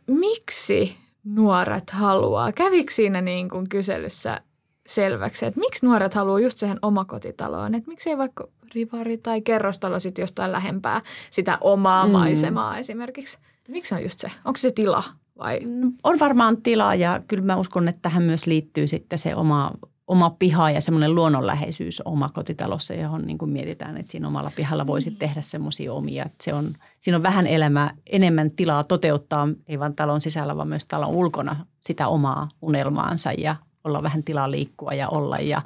miksi 0.07 0.97
nuoret 1.23 1.89
haluaa? 1.89 2.51
Kävikö 2.51 2.93
siinä 2.93 3.21
niin 3.21 3.49
kuin 3.49 3.69
kyselyssä 3.69 4.41
selväksi, 4.87 5.45
että 5.45 5.59
miksi 5.59 5.85
nuoret 5.85 6.13
haluaa 6.13 6.39
just 6.39 6.57
siihen 6.57 6.79
omakotitaloon? 6.81 7.75
Että 7.75 7.89
miksei 7.89 8.17
vaikka 8.17 8.47
rivari 8.75 9.17
tai 9.17 9.41
kerrostalo 9.41 9.99
sitten 9.99 10.23
jostain 10.23 10.51
lähempää 10.51 11.01
sitä 11.29 11.57
omaa 11.61 12.05
mm. 12.05 12.11
maisemaa 12.11 12.77
esimerkiksi? 12.77 13.37
Miksi 13.67 13.95
on 13.95 14.03
just 14.03 14.19
se? 14.19 14.31
Onko 14.45 14.57
se 14.57 14.71
tila? 14.71 15.03
Vai? 15.39 15.60
On 16.03 16.19
varmaan 16.19 16.62
tilaa 16.62 16.96
ja 16.96 17.22
kyllä 17.27 17.43
mä 17.43 17.55
uskon, 17.55 17.88
että 17.88 18.01
tähän 18.01 18.24
myös 18.24 18.46
liittyy 18.46 18.88
sitten 18.88 19.19
se 19.19 19.36
oma, 19.36 19.72
oma 20.08 20.29
piha 20.29 20.72
ja 20.72 20.81
semmoinen 20.81 21.15
luonnonläheisyys 21.15 22.01
oma 22.05 22.29
kotitalossa, 22.29 22.93
johon 22.93 23.22
niin 23.22 23.38
kuin 23.38 23.51
mietitään, 23.51 23.98
että 23.98 24.12
siinä 24.12 24.27
omalla 24.27 24.51
pihalla 24.55 24.88
voisi 24.88 25.10
niin. 25.10 25.19
tehdä 25.19 25.41
semmoisia 25.41 25.93
omia. 25.93 26.25
Että 26.25 26.43
se 26.43 26.53
on, 26.53 26.74
siinä 27.00 27.17
on 27.17 27.24
vähän 27.24 27.48
elämää, 27.48 27.93
enemmän 28.10 28.51
tilaa 28.51 28.84
toteuttaa, 28.84 29.48
ei 29.67 29.79
vain 29.79 29.96
talon 29.96 30.22
sisällä, 30.22 30.58
vaan 30.58 30.67
myös 30.67 30.86
talon 30.86 31.15
ulkona 31.15 31.65
sitä 31.81 32.08
omaa 32.08 32.50
unelmaansa 32.62 33.31
ja 33.38 33.55
olla 33.84 34.03
vähän 34.03 34.24
tilaa 34.24 34.51
liikkua 34.51 34.93
ja 34.93 35.10
olla 35.10 35.38
ja 35.38 35.62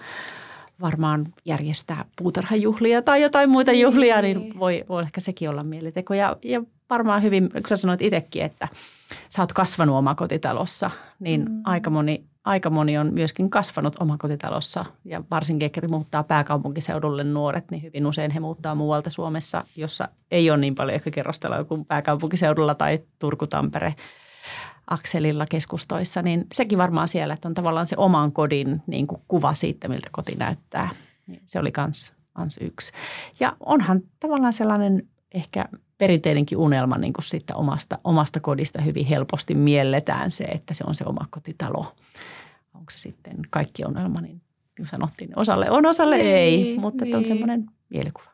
varmaan 0.81 1.33
järjestää 1.45 2.05
puutarhajuhlia 2.17 3.01
tai 3.01 3.21
jotain 3.21 3.49
muita 3.49 3.71
juhlia, 3.71 4.21
niin, 4.21 4.37
niin 4.37 4.59
voi, 4.59 4.83
voi 4.89 5.03
ehkä 5.03 5.21
sekin 5.21 5.49
olla 5.49 5.63
mieliteko. 5.63 6.13
Ja, 6.13 6.37
ja 6.43 6.63
varmaan 6.93 7.23
hyvin, 7.23 7.49
kun 7.51 7.61
sä 7.69 7.75
sanoit 7.75 8.01
itsekin, 8.01 8.43
että– 8.43 8.67
sä 9.29 9.41
oot 9.41 9.53
kasvanut 9.53 9.95
omakotitalossa, 9.95 10.91
niin 11.19 11.41
mm. 11.41 11.61
aika, 11.63 11.89
moni, 11.89 12.23
aika 12.45 12.69
moni 12.69 12.97
on 12.97 13.13
myöskin 13.13 13.49
kasvanut 13.49 13.95
omakotitalossa. 13.99 14.85
Ja 15.05 15.23
varsinkin, 15.31 15.65
että 15.65 15.87
muuttaa 15.87 16.23
pääkaupunkiseudulle 16.23 17.23
nuoret, 17.23 17.71
niin 17.71 17.83
hyvin 17.83 18.07
usein 18.07 18.31
he 18.31 18.39
muuttaa 18.39 18.75
muualta 18.75 19.09
Suomessa, 19.09 19.63
jossa 19.75 20.07
ei 20.31 20.49
ole 20.49 20.57
niin 20.57 20.75
paljon 20.75 20.95
ehkä 20.95 21.11
kerrostaloja 21.11 21.63
kuin 21.63 21.85
pääkaupunkiseudulla 21.85 22.75
tai 22.75 22.99
Turku-Tampere 23.19 23.95
akselilla 24.87 25.45
keskustoissa, 25.45 26.21
niin 26.21 26.47
sekin 26.53 26.77
varmaan 26.77 27.07
siellä, 27.07 27.33
että 27.33 27.47
on 27.47 27.53
tavallaan 27.53 27.87
se 27.87 27.95
oman 27.97 28.31
kodin 28.31 28.81
niin 28.87 29.07
kuin 29.07 29.21
kuva 29.27 29.53
siitä, 29.53 29.87
miltä 29.87 30.09
koti 30.11 30.35
näyttää. 30.35 30.89
Niin 31.27 31.41
se 31.45 31.59
oli 31.59 31.71
kans, 31.71 32.13
kans 32.33 32.57
yksi. 32.61 32.91
Ja 33.39 33.57
onhan 33.59 34.01
tavallaan 34.19 34.53
sellainen 34.53 35.07
ehkä 35.33 35.65
perinteinenkin 36.03 36.57
unelma 36.57 36.97
niin 36.97 37.13
kuin 37.13 37.25
siitä 37.25 37.55
omasta, 37.55 37.97
omasta 38.03 38.39
kodista 38.39 38.81
hyvin 38.81 39.05
helposti 39.05 39.55
mielletään 39.55 40.31
se, 40.31 40.43
että 40.43 40.73
se 40.73 40.83
on 40.87 40.95
se 40.95 41.03
oma 41.07 41.27
kotitalo. 41.29 41.95
Onko 42.73 42.91
se 42.91 42.97
sitten 42.97 43.37
kaikki 43.49 43.85
unelma, 43.85 44.21
niin 44.21 44.41
kuin 44.77 44.87
sanottiin, 44.87 45.39
osalle 45.39 45.71
on, 45.71 45.85
osalle 45.85 46.17
niin, 46.17 46.35
ei, 46.35 46.77
mutta 46.79 47.05
niin. 47.05 47.15
on 47.15 47.25
semmoinen 47.25 47.65
mielikuva. 47.89 48.25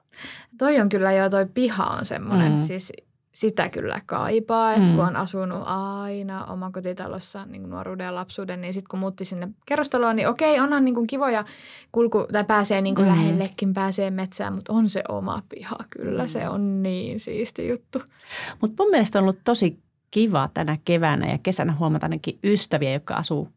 Toi 0.57 0.79
on 0.79 0.89
kyllä 0.89 1.11
jo, 1.11 1.29
toi 1.29 1.45
piha 1.45 1.85
on 1.85 2.05
semmoinen, 2.05 2.51
mm. 2.51 2.63
siis 2.63 2.93
sitä 3.39 3.69
kyllä 3.69 4.01
kaipaa, 4.05 4.74
että 4.74 4.89
mm. 4.89 4.96
kun 4.96 5.05
on 5.05 5.15
asunut 5.15 5.63
aina 5.65 6.46
omakotitalossa 6.46 7.46
niin 7.46 7.69
nuoruuden 7.69 8.05
ja 8.05 8.15
lapsuuden, 8.15 8.62
niin 8.62 8.74
sitten 8.74 8.89
kun 8.89 9.00
muutti 9.00 9.25
sinne 9.25 9.48
kerrostaloon, 9.65 10.15
niin 10.15 10.27
okei, 10.27 10.60
onhan 10.60 10.86
niin 10.86 10.96
kuin 10.96 11.08
kivoja 11.08 11.46
kulku, 11.91 12.27
tai 12.31 12.43
pääsee 12.43 12.81
niin 12.81 12.96
kuin 12.96 13.08
mm. 13.08 13.12
lähellekin, 13.12 13.74
pääsee 13.74 14.12
metsään, 14.12 14.53
mutta 14.53 14.74
on 14.74 14.89
se 14.89 15.03
oma 15.10 15.43
piha 15.50 15.77
kyllä, 15.89 16.24
mm. 16.24 16.29
se 16.29 16.50
on 16.50 16.84
niin 16.84 17.19
siisti 17.19 17.67
juttu. 17.67 18.01
Mutta 18.62 18.84
mun 18.84 18.91
mielestä 18.91 19.19
on 19.19 19.24
ollut 19.24 19.39
tosi 19.43 19.79
kiva 20.12 20.50
tänä 20.53 20.77
keväänä 20.86 21.31
ja 21.31 21.38
kesänä 21.43 21.74
huomata 21.79 22.05
ainakin 22.05 22.39
ystäviä, 22.43 22.93
jotka 22.93 23.13
asuu 23.13 23.50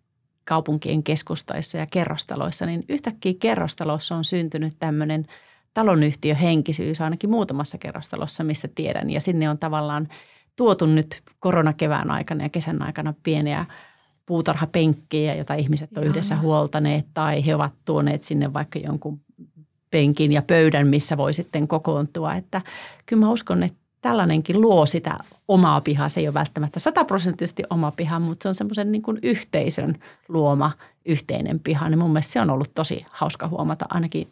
kaupunkien 0.45 1.03
keskustoissa 1.03 1.79
ja 1.79 1.87
kerrostaloissa, 1.87 2.67
niin 2.67 2.85
yhtäkkiä 2.89 3.35
kerrostalossa 3.41 4.17
on 4.17 4.25
syntynyt 4.25 4.73
tämmöinen– 4.79 5.27
talonyhtiöhenkisyys 5.75 7.00
ainakin 7.00 7.31
muutamassa 7.31 7.79
kerrostalossa, 7.79 8.45
missä 8.45 8.69
tiedän. 8.75 9.11
Ja 9.11 9.21
sinne 9.21 9.50
on 9.50 9.59
tavallaan 9.59 10.09
tuotu 10.57 10.87
nyt 10.87 11.23
koronakevään 11.41 12.11
aikana 12.11 12.43
ja 12.43 12.49
kesän 12.49 12.83
aikana 12.83 13.14
pieniä 13.23 13.67
puutarhapenkkejä, 14.26 15.35
joita 15.35 15.55
ihmiset 15.55 15.99
on 15.99 16.05
yhdessä 16.05 16.37
huoltaneet 16.37 17.07
tai 17.14 17.47
he 17.47 17.55
ovat 17.55 17.73
tuoneet 17.85 18.25
sinne 18.25 18.52
vaikka 18.52 18.79
jonkun 18.79 19.21
penkin 19.91 20.33
ja 20.33 20.43
pöydän, 20.43 20.88
missä 20.88 21.17
voi 21.17 21.33
sitten 21.33 21.69
kokoontua. 21.69 22.35
Että 22.35 22.62
kyllä 23.07 23.21
mä 23.21 23.31
uskon, 23.31 23.62
että 23.62 23.79
tällainenkin 24.00 24.61
luo 24.61 24.87
sitä 24.87 25.19
omaa 25.49 25.81
pihaa. 25.81 26.09
Se 26.09 26.21
ei 26.21 26.29
ole 26.29 26.35
välttämättä 26.35 26.81
sataprosenttisesti 26.81 27.62
oma 27.71 27.91
piha, 27.91 28.21
mutta 28.21 28.43
se 28.43 28.49
on 28.49 28.55
semmoisen 28.55 28.93
niin 28.93 29.02
kuin 29.02 29.19
yhteisön 29.23 29.99
luoma 30.29 30.73
yhteinen 31.07 31.61
piha. 31.61 31.88
Niin 31.88 31.99
mun 31.99 32.11
mielestä 32.11 32.33
se 32.33 32.41
on 32.41 32.50
ollut 32.50 32.75
tosi 32.75 33.07
hauska 33.11 33.49
huomata 33.49 33.87
ainakin 33.88 34.29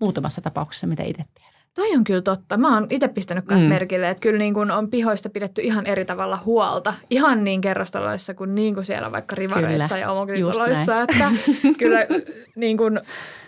muutamassa 0.00 0.40
tapauksessa, 0.40 0.86
mitä 0.86 1.02
itse 1.02 1.24
tiedän. 1.34 1.60
Toi 1.74 1.96
on 1.96 2.04
kyllä 2.04 2.22
totta. 2.22 2.56
Mä 2.56 2.74
oon 2.74 2.86
itse 2.90 3.08
pistänyt 3.08 3.46
myös 3.48 3.62
mm. 3.62 3.68
merkille, 3.68 4.10
että 4.10 4.20
kyllä 4.20 4.38
niin 4.38 4.54
kun 4.54 4.70
on 4.70 4.90
pihoista 4.90 5.30
pidetty 5.30 5.62
ihan 5.62 5.86
eri 5.86 6.04
tavalla 6.04 6.38
huolta. 6.44 6.94
Ihan 7.10 7.44
niin 7.44 7.60
kerrostaloissa 7.60 8.34
kuin, 8.34 8.54
niin 8.54 8.74
kuin 8.74 8.84
siellä 8.84 9.12
vaikka 9.12 9.36
rivareissa 9.36 9.88
kyllä. 9.88 10.00
ja 10.00 10.12
omakotitaloissa. 10.12 11.02
Että 11.02 11.24
kyllä 11.78 12.06
niin 12.56 12.76
kun, 12.76 13.00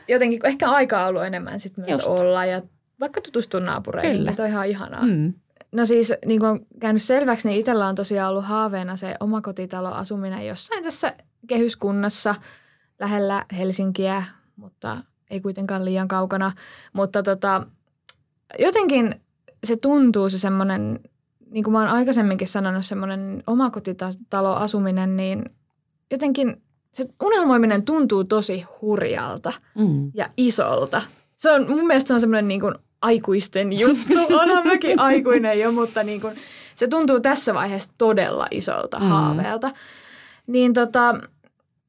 jotenkin 0.09 0.47
ehkä 0.47 0.71
aikaa 0.71 1.02
on 1.02 1.09
ollut 1.09 1.25
enemmän 1.25 1.61
sit 1.61 1.76
myös 1.76 1.99
Just. 1.99 2.09
olla 2.09 2.45
ja 2.45 2.62
vaikka 3.00 3.21
tutustua 3.21 3.61
naapureihin. 3.61 4.16
Kyllä. 4.16 4.33
Toi 4.33 4.45
on 4.45 4.50
ihan 4.50 4.66
ihanaa. 4.66 5.07
Mm. 5.07 5.33
No 5.73 5.87
siis 5.87 6.12
niin 6.26 6.40
kuin 6.40 6.50
on 6.50 6.66
käynyt 6.81 7.02
selväksi, 7.02 7.49
niin 7.49 7.61
itsellä 7.61 7.87
on 7.87 7.95
tosiaan 7.95 8.31
ollut 8.31 8.45
haaveena 8.45 8.97
se 8.97 9.14
omakotitalo-asuminen 9.21 10.47
jossain 10.47 10.83
tässä 10.85 11.14
kehyskunnassa 11.47 12.35
lähellä 12.99 13.45
Helsinkiä, 13.57 14.23
mutta 14.57 14.99
ei 15.33 15.41
kuitenkaan 15.41 15.85
liian 15.85 16.09
kaukana, 16.09 16.53
mutta 16.93 17.23
tota, 17.23 17.67
jotenkin 18.59 19.21
se 19.65 19.77
tuntuu 19.77 20.29
se 20.29 20.39
semmoinen, 20.39 21.01
niin 21.51 21.65
kuin 21.65 21.73
mä 21.73 21.79
oon 21.79 21.89
aikaisemminkin 21.89 22.49
sanonut, 22.49 22.87
semmoinen 22.87 23.43
omakotitalo-asuminen, 23.47 25.17
niin 25.17 25.45
jotenkin 26.11 26.62
se 26.93 27.09
unelmoiminen 27.23 27.83
tuntuu 27.83 28.25
tosi 28.25 28.65
hurjalta 28.81 29.53
mm. 29.75 30.11
ja 30.15 30.31
isolta. 30.37 31.03
Se 31.37 31.53
on, 31.53 31.71
mun 31.71 31.87
mielestä 31.87 32.09
se 32.09 32.15
on 32.15 32.21
semmoinen 32.21 32.49
niin 32.49 32.61
kuin 32.61 32.75
aikuisten 33.03 33.73
juttu. 33.73 34.15
Onhan 34.41 34.67
mäkin 34.67 34.99
aikuinen 34.99 35.61
jo, 35.61 35.73
mutta 35.73 36.03
niin 36.03 36.21
kuin, 36.21 36.37
se 36.75 36.89
tuntuu 36.89 37.21
tässä 37.21 37.55
vaiheessa 37.55 37.91
todella 37.99 38.47
isolta 38.51 38.99
mm. 38.99 39.07
haaveelta. 39.07 39.71
Niin 40.47 40.73
tota, 40.73 41.15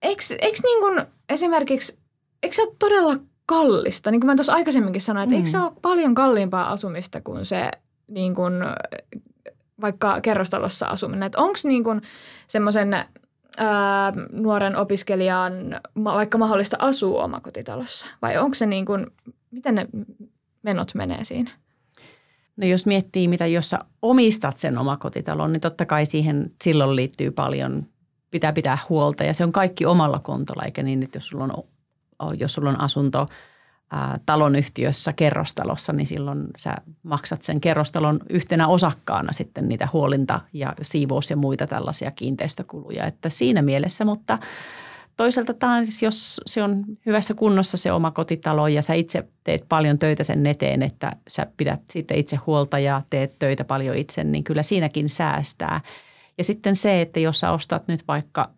eikö, 0.01 0.23
eikö 0.41 0.59
niin 0.63 0.79
kuin 0.79 1.05
esimerkiksi, 1.29 1.99
eikö 2.43 2.55
ole 2.61 2.75
todella 2.79 3.15
kallista. 3.45 4.11
Niin 4.11 4.21
kuin 4.21 4.27
mä 4.27 4.35
tuossa 4.35 4.53
aikaisemminkin 4.53 5.01
sanoin, 5.01 5.23
että 5.23 5.35
mm. 5.35 5.37
eikö 5.37 5.49
se 5.49 5.59
ole 5.59 5.71
paljon 5.81 6.15
kalliimpaa 6.15 6.71
asumista 6.71 7.21
kuin 7.21 7.45
se 7.45 7.71
niin 8.07 8.35
kuin, 8.35 8.53
vaikka 9.81 10.21
kerrostalossa 10.21 10.87
asuminen. 10.87 11.23
Että 11.23 11.41
onko 11.41 11.59
niin 11.63 11.83
kuin 11.83 12.01
semmoisen 12.47 12.95
nuoren 14.31 14.77
opiskelijan 14.77 15.53
vaikka 16.03 16.37
mahdollista 16.37 16.77
asua 16.79 17.23
omakotitalossa? 17.23 18.05
Vai 18.21 18.37
onko 18.37 18.55
se 18.55 18.65
niin 18.65 18.85
kuin, 18.85 19.07
miten 19.51 19.75
ne 19.75 19.87
menot 20.63 20.95
menee 20.95 21.23
siinä? 21.23 21.51
No 22.57 22.67
jos 22.67 22.85
miettii, 22.85 23.27
mitä 23.27 23.47
jos 23.47 23.69
sä 23.69 23.79
omistat 24.01 24.57
sen 24.57 24.77
omakotitalon, 24.77 25.53
niin 25.53 25.61
totta 25.61 25.85
kai 25.85 26.05
siihen 26.05 26.51
silloin 26.63 26.95
liittyy 26.95 27.31
paljon 27.31 27.85
pitää 28.31 28.53
pitää 28.53 28.77
huolta 28.89 29.23
ja 29.23 29.33
se 29.33 29.43
on 29.43 29.51
kaikki 29.51 29.85
omalla 29.85 30.19
kontolla, 30.19 30.63
eikä 30.63 30.83
niin, 30.83 31.03
että 31.03 31.17
jos 31.17 31.27
sulla 31.27 31.43
on, 31.43 31.63
jos 32.39 32.53
sulla 32.53 32.69
on 32.69 32.81
asunto 32.81 33.27
talonyhtiössä, 34.25 35.13
kerrostalossa, 35.13 35.93
niin 35.93 36.07
silloin 36.07 36.47
sä 36.57 36.75
maksat 37.03 37.43
sen 37.43 37.61
kerrostalon 37.61 38.19
yhtenä 38.29 38.67
osakkaana 38.67 39.33
sitten 39.33 39.69
niitä 39.69 39.87
huolinta 39.93 40.39
ja 40.53 40.73
siivous 40.81 41.29
ja 41.29 41.35
muita 41.35 41.67
tällaisia 41.67 42.11
kiinteistökuluja. 42.11 43.05
Että 43.05 43.29
siinä 43.29 43.61
mielessä, 43.61 44.05
mutta 44.05 44.37
toisaalta 45.17 45.53
taas, 45.53 45.87
siis 45.87 46.03
jos 46.03 46.41
se 46.45 46.63
on 46.63 46.85
hyvässä 47.05 47.33
kunnossa 47.33 47.77
se 47.77 47.91
oma 47.91 48.11
kotitalo 48.11 48.67
ja 48.67 48.81
sä 48.81 48.93
itse 48.93 49.27
teet 49.43 49.65
paljon 49.69 49.99
töitä 49.99 50.23
sen 50.23 50.45
eteen, 50.45 50.83
että 50.83 51.11
sä 51.29 51.47
pidät 51.57 51.81
sitten 51.89 52.17
itse 52.17 52.35
huolta 52.35 52.79
ja 52.79 53.01
teet 53.09 53.39
töitä 53.39 53.65
paljon 53.65 53.95
itse, 53.97 54.23
niin 54.23 54.43
kyllä 54.43 54.63
siinäkin 54.63 55.09
säästää. 55.09 55.81
Ja 56.37 56.43
sitten 56.43 56.75
se, 56.75 57.01
että 57.01 57.19
jos 57.19 57.39
sä 57.39 57.51
ostat 57.51 57.87
nyt 57.87 58.07
vaikka 58.07 58.49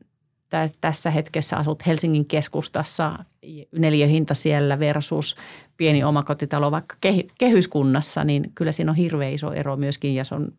tässä 0.81 1.11
hetkessä 1.11 1.57
asut 1.57 1.85
Helsingin 1.85 2.25
keskustassa, 2.25 3.25
neliöhinta 3.71 4.33
siellä 4.33 4.79
versus 4.79 5.35
pieni 5.77 6.03
omakotitalo 6.03 6.71
vaikka 6.71 6.95
kehyskunnassa, 7.37 8.23
niin 8.23 8.51
kyllä 8.55 8.71
siinä 8.71 8.91
on 8.91 8.95
hirveän 8.95 9.33
iso 9.33 9.51
ero 9.51 9.75
myöskin 9.75 10.15
ja 10.15 10.23
se 10.23 10.35
on 10.35 10.51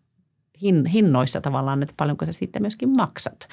hinnoissa 0.93 1.41
tavallaan, 1.41 1.83
että 1.83 1.95
paljonko 1.97 2.26
sä 2.26 2.33
sitten 2.33 2.62
myöskin 2.62 2.88
maksat. 2.88 3.49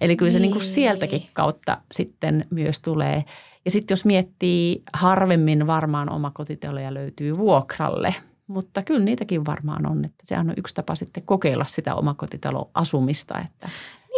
Eli 0.00 0.16
kyllä 0.16 0.30
se 0.30 0.38
niin 0.38 0.50
kuin 0.50 0.60
niin. 0.60 0.70
sieltäkin 0.70 1.22
kautta 1.32 1.78
sitten 1.92 2.46
myös 2.50 2.80
tulee. 2.80 3.24
Ja 3.64 3.70
sitten 3.70 3.92
jos 3.92 4.04
miettii, 4.04 4.82
harvemmin 4.92 5.66
varmaan 5.66 6.10
omakotitaloja 6.10 6.94
löytyy 6.94 7.38
vuokralle, 7.38 8.14
mutta 8.46 8.82
kyllä 8.82 9.04
niitäkin 9.04 9.46
varmaan 9.46 9.86
on. 9.86 10.04
Että 10.04 10.24
sehän 10.24 10.50
on 10.50 10.54
yksi 10.56 10.74
tapa 10.74 10.94
sitten 10.94 11.22
kokeilla 11.22 11.64
sitä 11.64 11.94
omakotitaloasumista, 11.94 13.38
että 13.38 13.68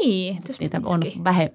niin, 0.00 0.42
niitä 0.60 0.80
on 0.84 1.00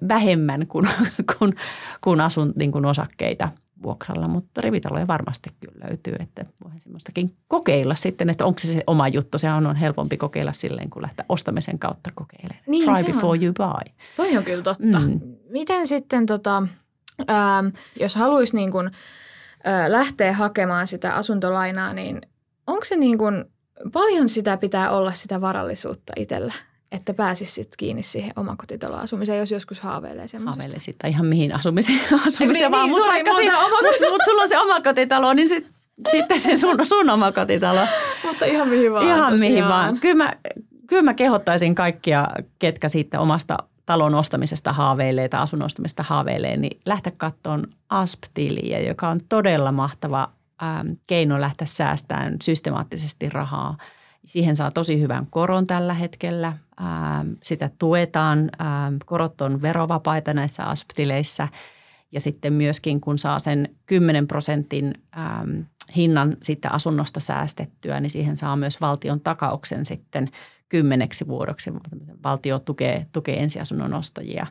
vähemmän 0.08 0.66
kuin, 0.66 0.88
kuin, 1.38 1.54
kuin 2.00 2.20
asun 2.20 2.52
niin 2.56 2.72
kuin 2.72 2.84
osakkeita 2.84 3.48
vuokralla, 3.82 4.28
mutta 4.28 4.60
rivitaloja 4.60 5.06
varmasti 5.06 5.50
kyllä 5.60 5.86
löytyy, 5.88 6.14
että 6.20 6.44
voi 6.64 6.72
semmoistakin 6.78 7.36
kokeilla 7.48 7.94
sitten, 7.94 8.30
että 8.30 8.44
onko 8.44 8.58
se 8.58 8.66
se 8.66 8.84
oma 8.86 9.08
juttu. 9.08 9.38
Se 9.38 9.52
on 9.52 9.76
helpompi 9.76 10.16
kokeilla 10.16 10.52
silleen, 10.52 10.90
kun 10.90 11.02
lähteä 11.02 11.24
ostamisen 11.28 11.78
kautta 11.78 12.10
kokeilemaan. 12.14 12.64
Niin, 12.66 12.84
Try 12.84 13.04
before 13.12 13.38
on. 13.38 13.44
you 13.44 13.54
buy. 13.54 13.94
Toi 14.16 14.36
on 14.36 14.44
kyllä 14.44 14.62
totta. 14.62 15.00
Mm. 15.00 15.20
Miten 15.48 15.86
sitten, 15.86 16.26
tota, 16.26 16.62
ähm, 17.30 17.66
jos 18.00 18.16
haluaisi 18.16 18.56
niin 18.56 18.70
kuin, 18.70 18.86
äh, 19.66 19.88
lähteä 19.88 20.32
hakemaan 20.32 20.86
sitä 20.86 21.14
asuntolainaa, 21.14 21.92
niin 21.92 22.20
onko 22.66 22.84
se 22.84 22.96
niin 22.96 23.18
kuin, 23.18 23.44
paljon 23.92 24.28
sitä 24.28 24.56
pitää 24.56 24.90
olla 24.90 25.12
sitä 25.12 25.40
varallisuutta 25.40 26.12
itsellä? 26.16 26.52
Että 26.92 27.14
pääsisi 27.14 27.52
sit 27.52 27.76
kiinni 27.76 28.02
siihen 28.02 28.32
omakotitaloasumiseen, 28.36 29.38
jos 29.38 29.50
joskus 29.50 29.80
haaveilee 29.80 30.28
semmoisesta. 30.28 30.62
Haaveilee 30.62 30.78
sitä 30.80 31.08
ihan 31.08 31.26
mihin 31.26 31.54
asumiseen, 31.54 32.00
asumiseen 32.26 32.52
niin, 32.52 32.70
vaan, 32.70 32.86
niin, 32.86 32.96
mutta 32.96 33.08
vaikka 33.08 33.32
si- 33.32 33.50
omakotitalo. 33.50 34.12
mut 34.12 34.22
sulla 34.24 34.42
on 34.42 34.48
se 34.48 34.58
omakotitalo, 34.58 35.32
niin 35.32 35.48
sit, 35.48 35.66
sitten 36.10 36.40
se 36.40 36.56
sun, 36.56 36.86
sun 36.86 37.10
omakotitalo. 37.10 37.80
mutta 38.26 38.44
ihan 38.44 38.68
mihin 38.68 38.92
vaan. 38.92 39.06
Ihan 39.06 39.32
tosiaan. 39.32 39.40
mihin 39.40 39.68
vaan. 39.68 40.00
Kyllä 40.00 40.24
mä, 40.24 40.32
kyllä 40.86 41.02
mä 41.02 41.14
kehottaisin 41.14 41.74
kaikkia, 41.74 42.28
ketkä 42.58 42.88
siitä 42.88 43.20
omasta 43.20 43.56
talon 43.86 44.14
ostamisesta 44.14 44.72
haaveilee 44.72 45.28
tai 45.28 45.40
asunnon 45.40 45.66
ostamisesta 45.66 46.02
haaveilee, 46.02 46.56
niin 46.56 46.80
lähteä 46.86 47.12
katsomaan 47.16 47.66
ASP-tiliä, 47.88 48.80
joka 48.80 49.08
on 49.08 49.20
todella 49.28 49.72
mahtava 49.72 50.30
ähm, 50.62 50.88
keino 51.06 51.40
lähteä 51.40 51.66
säästämään 51.66 52.36
systemaattisesti 52.42 53.28
rahaa– 53.28 53.76
Siihen 54.24 54.56
saa 54.56 54.70
tosi 54.70 55.00
hyvän 55.00 55.26
koron 55.26 55.66
tällä 55.66 55.94
hetkellä. 55.94 56.52
Ähm, 56.80 57.28
sitä 57.42 57.70
tuetaan. 57.78 58.50
Ähm, 58.60 58.94
korot 59.06 59.40
on 59.40 59.62
verovapaita 59.62 60.34
näissä 60.34 60.64
asptileissä. 60.64 61.48
Ja 62.12 62.20
sitten 62.20 62.52
myöskin 62.52 63.00
kun 63.00 63.18
saa 63.18 63.38
sen 63.38 63.68
10 63.86 64.26
prosentin 64.26 64.94
ähm, 65.18 65.60
hinnan 65.96 66.32
sitten 66.42 66.72
asunnosta 66.72 67.20
säästettyä, 67.20 68.00
niin 68.00 68.10
siihen 68.10 68.36
saa 68.36 68.56
myös 68.56 68.80
valtion 68.80 69.20
takauksen 69.20 69.84
sitten 69.84 70.28
kymmeneksi 70.68 71.28
vuodoksi. 71.28 71.72
Valtio 72.24 72.58
tukee, 72.58 73.06
tukee 73.12 73.42
ensiasunnon 73.42 73.94
ostajia. 73.94 74.46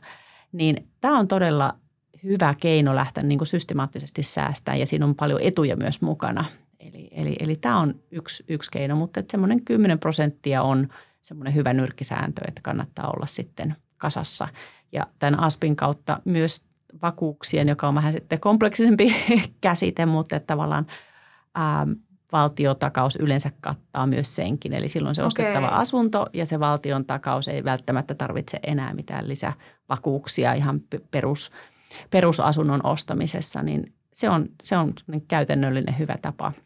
Niin 0.51 0.87
tämä 1.01 1.19
on 1.19 1.27
todella 1.27 1.75
hyvä 2.23 2.55
keino 2.59 2.95
lähteä 2.95 3.23
niin 3.23 3.37
kuin 3.37 3.47
systemaattisesti 3.47 4.23
säästämään 4.23 4.79
ja 4.79 4.85
siinä 4.85 5.05
on 5.05 5.15
paljon 5.15 5.41
etuja 5.41 5.75
myös 5.75 6.01
mukana. 6.01 6.45
Eli, 6.93 7.09
eli, 7.11 7.35
eli 7.39 7.55
tämä 7.55 7.79
on 7.79 7.95
yksi, 8.11 8.43
yksi 8.47 8.71
keino, 8.71 8.95
mutta 8.95 9.19
että 9.19 9.31
semmoinen 9.31 9.65
10 9.65 9.99
prosenttia 9.99 10.61
on 10.61 10.87
semmoinen 11.21 11.55
hyvä 11.55 11.73
nyrkkisääntö, 11.73 12.41
että 12.47 12.61
kannattaa 12.61 13.07
olla 13.07 13.25
sitten 13.25 13.75
kasassa. 13.97 14.47
Ja 14.91 15.07
tämän 15.19 15.39
ASPin 15.39 15.75
kautta 15.75 16.21
myös 16.25 16.63
vakuuksien, 17.01 17.67
joka 17.67 17.87
on 17.87 17.95
vähän 17.95 18.13
sitten 18.13 18.39
kompleksisempi 18.39 19.15
käsite, 19.61 20.05
mutta 20.05 20.35
että 20.35 20.47
tavallaan 20.47 20.87
ää, 21.55 21.87
valtiotakaus 22.31 23.15
yleensä 23.15 23.51
kattaa 23.61 24.07
myös 24.07 24.35
senkin. 24.35 24.73
Eli 24.73 24.89
silloin 24.89 25.15
se 25.15 25.21
okay. 25.21 25.27
ostettava 25.27 25.67
asunto 25.67 26.25
ja 26.33 26.45
se 26.45 26.59
valtion 26.59 27.05
takaus 27.05 27.47
ei 27.47 27.63
välttämättä 27.63 28.13
tarvitse 28.13 28.59
enää 28.63 28.93
mitään 28.93 29.29
lisävakuuksia 29.29 30.53
ihan 30.53 30.81
perus, 31.11 31.51
perusasunnon 32.09 32.85
ostamisessa, 32.85 33.63
niin 33.63 33.93
se 34.13 34.29
on, 34.29 34.45
se 34.63 34.77
on 34.77 34.93
käytännöllinen 35.27 35.99
hyvä 35.99 36.17
tapa– 36.21 36.51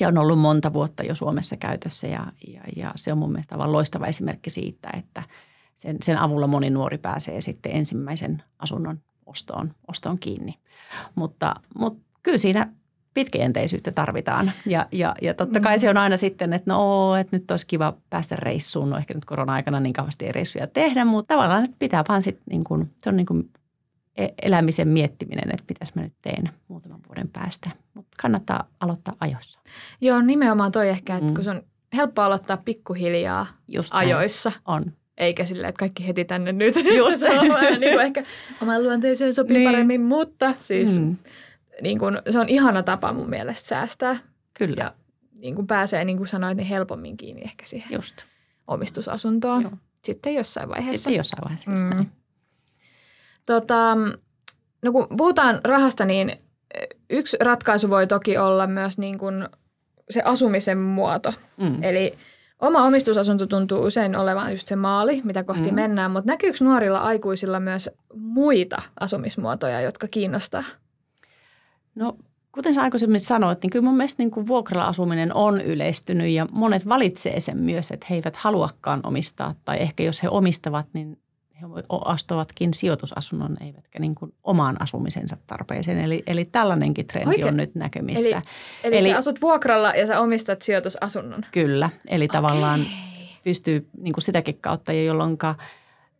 ja 0.00 0.08
on 0.08 0.18
ollut 0.18 0.38
monta 0.38 0.72
vuotta 0.72 1.02
jo 1.02 1.14
Suomessa 1.14 1.56
käytössä 1.56 2.06
ja, 2.06 2.26
ja, 2.48 2.60
ja 2.76 2.92
se 2.96 3.12
on 3.12 3.18
mun 3.18 3.32
mielestä 3.32 3.54
aivan 3.54 3.72
loistava 3.72 4.06
esimerkki 4.06 4.50
siitä, 4.50 4.90
että 4.98 5.22
sen, 5.76 5.96
sen 6.02 6.18
avulla 6.18 6.46
moni 6.46 6.70
nuori 6.70 6.98
pääsee 6.98 7.40
sitten 7.40 7.72
ensimmäisen 7.72 8.42
asunnon 8.58 9.00
ostoon, 9.26 9.74
ostoon 9.88 10.18
kiinni. 10.18 10.58
Mutta, 11.14 11.54
mutta 11.78 12.04
kyllä 12.22 12.38
siinä 12.38 12.72
pitkäjänteisyyttä 13.14 13.92
tarvitaan. 13.92 14.52
Ja, 14.66 14.86
ja, 14.92 15.14
ja 15.22 15.34
totta 15.34 15.60
kai 15.60 15.78
se 15.78 15.90
on 15.90 15.96
aina 15.96 16.16
sitten, 16.16 16.52
että 16.52 16.70
no, 16.72 17.16
että 17.16 17.36
nyt 17.36 17.50
olisi 17.50 17.66
kiva 17.66 17.96
päästä 18.10 18.36
reissuun. 18.36 18.90
No 18.90 18.96
ehkä 18.96 19.14
nyt 19.14 19.24
korona-aikana 19.24 19.80
niin 19.80 19.92
kauheasti 19.92 20.26
ei 20.26 20.32
reissuja 20.32 20.66
tehdä, 20.66 21.04
mutta 21.04 21.34
tavallaan 21.34 21.64
että 21.64 21.76
pitää 21.78 22.04
vaan 22.08 22.22
sitten 22.22 22.44
niin 22.50 22.64
kuin, 22.64 22.92
se 22.98 23.10
on 23.10 23.16
niin 23.16 23.26
kuin 23.26 23.50
elämisen 24.42 24.88
miettiminen, 24.88 25.50
että 25.52 25.64
mitäs 25.68 25.94
mä 25.94 26.02
nyt 26.02 26.12
teen 26.22 26.50
muutaman 26.68 27.00
vuoden 27.08 27.28
päästä. 27.28 27.70
Mutta 27.94 28.16
kannattaa 28.22 28.68
aloittaa 28.80 29.14
ajoissa. 29.20 29.60
Joo, 30.00 30.20
nimenomaan 30.20 30.72
toi 30.72 30.88
ehkä, 30.88 31.16
että 31.16 31.28
mm. 31.28 31.34
kun 31.34 31.44
se 31.44 31.50
on 31.50 31.62
helppo 31.96 32.22
aloittaa 32.22 32.56
pikkuhiljaa 32.56 33.46
Just 33.68 33.90
ajoissa. 33.92 34.52
On. 34.64 34.92
Eikä 35.18 35.46
silleen, 35.46 35.68
että 35.68 35.78
kaikki 35.78 36.06
heti 36.06 36.24
tänne 36.24 36.52
nyt. 36.52 36.74
Just. 36.98 37.18
se 37.18 37.40
on 37.40 37.48
vähän 37.48 37.80
niin 37.80 37.92
kuin 37.92 38.06
ehkä 38.06 38.24
oman 38.62 38.82
luonteeseen 38.82 39.34
sopii 39.34 39.58
niin. 39.58 39.68
paremmin, 39.68 40.00
mutta 40.00 40.54
siis 40.60 41.00
mm. 41.00 41.16
niin 41.82 41.98
kuin, 41.98 42.18
se 42.30 42.38
on 42.38 42.48
ihana 42.48 42.82
tapa 42.82 43.12
mun 43.12 43.30
mielestä 43.30 43.68
säästää. 43.68 44.16
Kyllä. 44.58 44.76
Ja 44.78 44.94
niin 45.38 45.54
kuin 45.54 45.66
pääsee, 45.66 46.04
niin 46.04 46.16
kuin 46.16 46.26
sanoit, 46.26 46.56
niin 46.56 46.66
helpommin 46.66 47.16
kiinni 47.16 47.42
ehkä 47.42 47.66
siihen 47.66 47.92
Just. 47.92 48.16
omistusasuntoon. 48.66 49.62
Joo. 49.62 49.72
Sitten 50.04 50.34
jossain 50.34 50.68
vaiheessa. 50.68 50.96
Sitten 50.96 51.16
jossain 51.16 51.44
vaiheessa, 51.44 51.70
just 51.70 51.82
mm. 51.82 51.90
näin. 51.90 52.10
Tota, 53.46 53.96
no 54.82 54.92
kun 54.92 55.06
puhutaan 55.16 55.60
rahasta, 55.64 56.04
niin 56.04 56.32
yksi 57.10 57.36
ratkaisu 57.40 57.90
voi 57.90 58.06
toki 58.06 58.38
olla 58.38 58.66
myös 58.66 58.98
niin 58.98 59.18
kuin 59.18 59.48
se 60.10 60.22
asumisen 60.24 60.78
muoto. 60.78 61.32
Mm. 61.56 61.82
Eli 61.82 62.14
oma 62.60 62.84
omistusasunto 62.84 63.46
tuntuu 63.46 63.84
usein 63.84 64.16
olevan 64.16 64.50
just 64.50 64.68
se 64.68 64.76
maali, 64.76 65.20
mitä 65.24 65.44
kohti 65.44 65.68
mm. 65.70 65.74
mennään, 65.74 66.10
mutta 66.10 66.32
näkyykö 66.32 66.64
nuorilla 66.64 66.98
aikuisilla 66.98 67.60
myös 67.60 67.90
muita 68.14 68.82
asumismuotoja, 69.00 69.80
jotka 69.80 70.08
kiinnostaa? 70.08 70.64
No 71.94 72.16
kuten 72.52 72.74
sä 72.74 72.82
aikaisemmin 72.82 73.20
sanoit, 73.20 73.62
niin 73.62 73.70
kyllä 73.70 73.84
mun 73.84 73.96
mielestä 73.96 74.22
niin 74.22 74.30
kuin 74.30 74.46
vuokralla 74.46 74.86
asuminen 74.86 75.34
on 75.34 75.60
yleistynyt 75.60 76.28
ja 76.28 76.46
monet 76.52 76.88
valitsee 76.88 77.40
sen 77.40 77.58
myös, 77.58 77.90
että 77.90 78.06
he 78.10 78.14
eivät 78.14 78.36
haluakaan 78.36 79.00
omistaa 79.04 79.54
tai 79.64 79.78
ehkä 79.80 80.02
jos 80.02 80.22
he 80.22 80.28
omistavat, 80.28 80.86
niin 80.92 81.18
he 81.76 81.82
ostavatkin 81.88 82.74
sijoitusasunnon 82.74 83.56
eivätkä 83.60 83.98
niin 83.98 84.14
kuin 84.14 84.34
omaan 84.44 84.82
asumisensa 84.82 85.36
tarpeeseen. 85.46 85.98
Eli, 85.98 86.22
eli 86.26 86.44
tällainenkin 86.44 87.06
trendi 87.06 87.28
Oikein. 87.28 87.48
on 87.48 87.56
nyt 87.56 87.74
näkymissä. 87.74 88.36
Eli, 88.36 88.42
eli, 88.84 88.98
eli 88.98 89.10
sä 89.10 89.16
asut 89.16 89.40
vuokralla 89.40 89.90
ja 89.90 90.06
sä 90.06 90.20
omistat 90.20 90.62
sijoitusasunnon? 90.62 91.42
Kyllä, 91.52 91.90
eli 92.08 92.24
okay. 92.24 92.40
tavallaan 92.40 92.80
pystyy 93.44 93.88
niin 93.98 94.12
kuin 94.12 94.24
sitäkin 94.24 94.58
kautta, 94.60 94.92
jolloin 94.92 95.38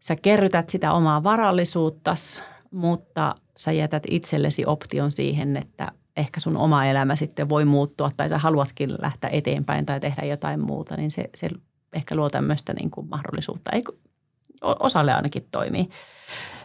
sä 0.01 0.17
kerrytät 0.17 0.71
sitä 0.71 0.93
omaa 0.93 1.23
varallisuuttas, 1.23 2.43
mutta 2.71 3.35
sä 3.57 3.73
jätät 3.73 4.03
itsellesi 4.11 4.63
option 4.67 5.13
siihen, 5.13 5.57
että 5.57 5.93
ehkä 6.17 6.41
sun 6.41 6.57
oma 6.57 6.85
elämä 6.85 7.17
sitten 7.17 7.49
voi 7.49 7.65
muuttua 7.65 8.11
tai 8.17 8.29
sä 8.29 8.39
haluatkin 8.39 8.93
lähteä 9.03 9.31
eteenpäin 9.31 9.87
tai 9.87 10.01
tehdä 10.01 10.23
jotain 10.23 10.61
muuta, 10.61 10.97
niin 10.97 11.11
se, 11.11 11.31
se 11.35 11.49
ehkä 11.93 12.15
luo 12.15 12.31
tämmöistä 12.31 12.75
niin 12.75 12.91
kuin 12.91 13.09
mahdollisuutta. 13.09 13.71
Ei, 13.73 13.85
osalle 14.81 15.13
ainakin 15.13 15.49
toimii. 15.51 15.89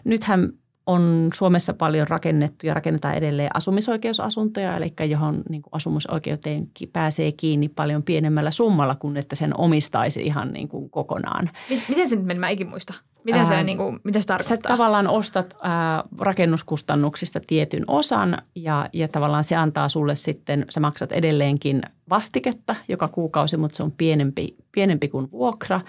Nythän 0.03 0.53
on 0.85 1.29
Suomessa 1.33 1.73
paljon 1.73 2.07
rakennettu 2.07 2.67
ja 2.67 2.73
rakennetaan 2.73 3.15
edelleen 3.15 3.49
asumisoikeusasuntoja, 3.53 4.77
eli 4.77 4.93
johon 5.09 5.43
niin 5.49 5.61
kuin 5.61 5.73
asumisoikeuteen 5.73 6.69
pääsee 6.93 7.31
kiinni 7.31 7.67
paljon 7.67 8.03
pienemmällä 8.03 8.51
summalla 8.51 8.95
kuin 8.95 9.17
että 9.17 9.35
sen 9.35 9.59
omistaisi 9.59 10.21
ihan 10.21 10.53
niin 10.53 10.67
kuin 10.67 10.89
kokonaan. 10.89 11.49
Miten 11.89 12.09
se 12.09 12.15
nyt 12.15 12.25
meni? 12.25 12.39
Mä 12.39 12.49
ikin 12.49 12.69
muista. 12.69 12.93
Miten 13.23 13.45
se, 13.45 13.55
ää, 13.55 13.63
niin 13.63 13.77
kuin, 13.77 13.99
mitä 14.03 14.19
se 14.19 14.25
tarkoittaa? 14.25 14.57
Sä 14.57 14.77
tavallaan 14.77 15.07
ostat 15.07 15.53
ää, 15.61 16.03
rakennuskustannuksista 16.19 17.39
tietyn 17.47 17.83
osan 17.87 18.37
ja, 18.55 18.89
ja 18.93 19.07
tavallaan 19.07 19.43
se 19.43 19.55
antaa 19.55 19.89
sulle 19.89 20.15
sitten, 20.15 20.65
sä 20.69 20.79
maksat 20.79 21.11
edelleenkin 21.11 21.81
vastiketta 22.09 22.75
joka 22.87 23.07
kuukausi, 23.07 23.57
mutta 23.57 23.77
se 23.77 23.83
on 23.83 23.91
pienempi, 23.91 24.55
pienempi 24.71 25.07
kuin 25.07 25.31
vuokra 25.31 25.81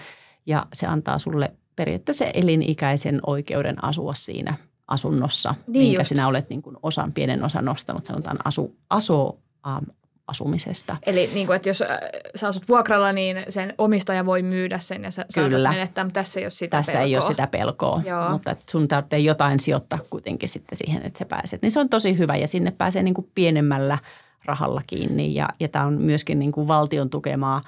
ja 0.45 0.65
se 0.73 0.87
antaa 0.87 1.19
sulle 1.19 1.51
periaatteessa 1.75 2.25
elinikäisen 2.25 3.19
oikeuden 3.25 3.83
asua 3.83 4.13
siinä 4.13 4.53
asunnossa, 4.87 5.55
niin 5.67 5.85
minkä 5.85 6.01
just. 6.01 6.09
sinä 6.09 6.27
olet 6.27 6.49
niin 6.49 6.61
kuin 6.61 6.77
osan, 6.83 7.13
pienen 7.13 7.43
osan 7.43 7.65
nostanut, 7.65 8.05
sanotaan 8.05 8.37
asu, 8.45 8.75
aso, 8.89 9.27
um, 9.27 9.85
asumisesta. 10.27 10.97
Eli 11.05 11.29
niin 11.33 11.47
kuin, 11.47 11.55
että 11.55 11.69
jos 11.69 11.81
äh, 11.81 11.87
sä 12.35 12.47
asut 12.47 12.69
vuokralla, 12.69 13.13
niin 13.13 13.37
sen 13.49 13.73
omistaja 13.77 14.25
voi 14.25 14.41
myydä 14.41 14.79
sen 14.79 15.03
ja 15.03 15.11
sä 15.11 15.25
Kyllä. 15.33 15.69
menettää, 15.69 16.03
mutta 16.03 16.19
tässä 16.19 16.39
ei 16.39 16.43
ole 16.43 16.49
sitä 16.49 16.77
Tässä 16.77 16.91
pelkoa. 16.91 17.05
ei 17.07 17.15
ole 17.15 17.21
sitä 17.21 17.47
pelkoa, 17.47 18.01
Joo. 18.05 18.29
mutta 18.29 18.55
sun 18.71 18.87
tarvitsee 18.87 19.19
jotain 19.19 19.59
sijoittaa 19.59 19.99
kuitenkin 20.09 20.49
sitten 20.49 20.77
siihen, 20.77 21.03
että 21.03 21.19
sä 21.19 21.25
pääset. 21.25 21.61
Niin 21.61 21.71
se 21.71 21.79
on 21.79 21.89
tosi 21.89 22.17
hyvä 22.17 22.35
ja 22.35 22.47
sinne 22.47 22.71
pääsee 22.71 23.03
niin 23.03 23.13
kuin 23.13 23.29
pienemmällä 23.35 23.97
rahalla 24.45 24.81
kiinni 24.87 25.35
ja, 25.35 25.49
ja 25.59 25.67
tämä 25.67 25.85
on 25.85 25.93
myöskin 25.93 26.39
niin 26.39 26.51
kuin 26.51 26.67
valtion 26.67 27.09
tukemaa 27.09 27.61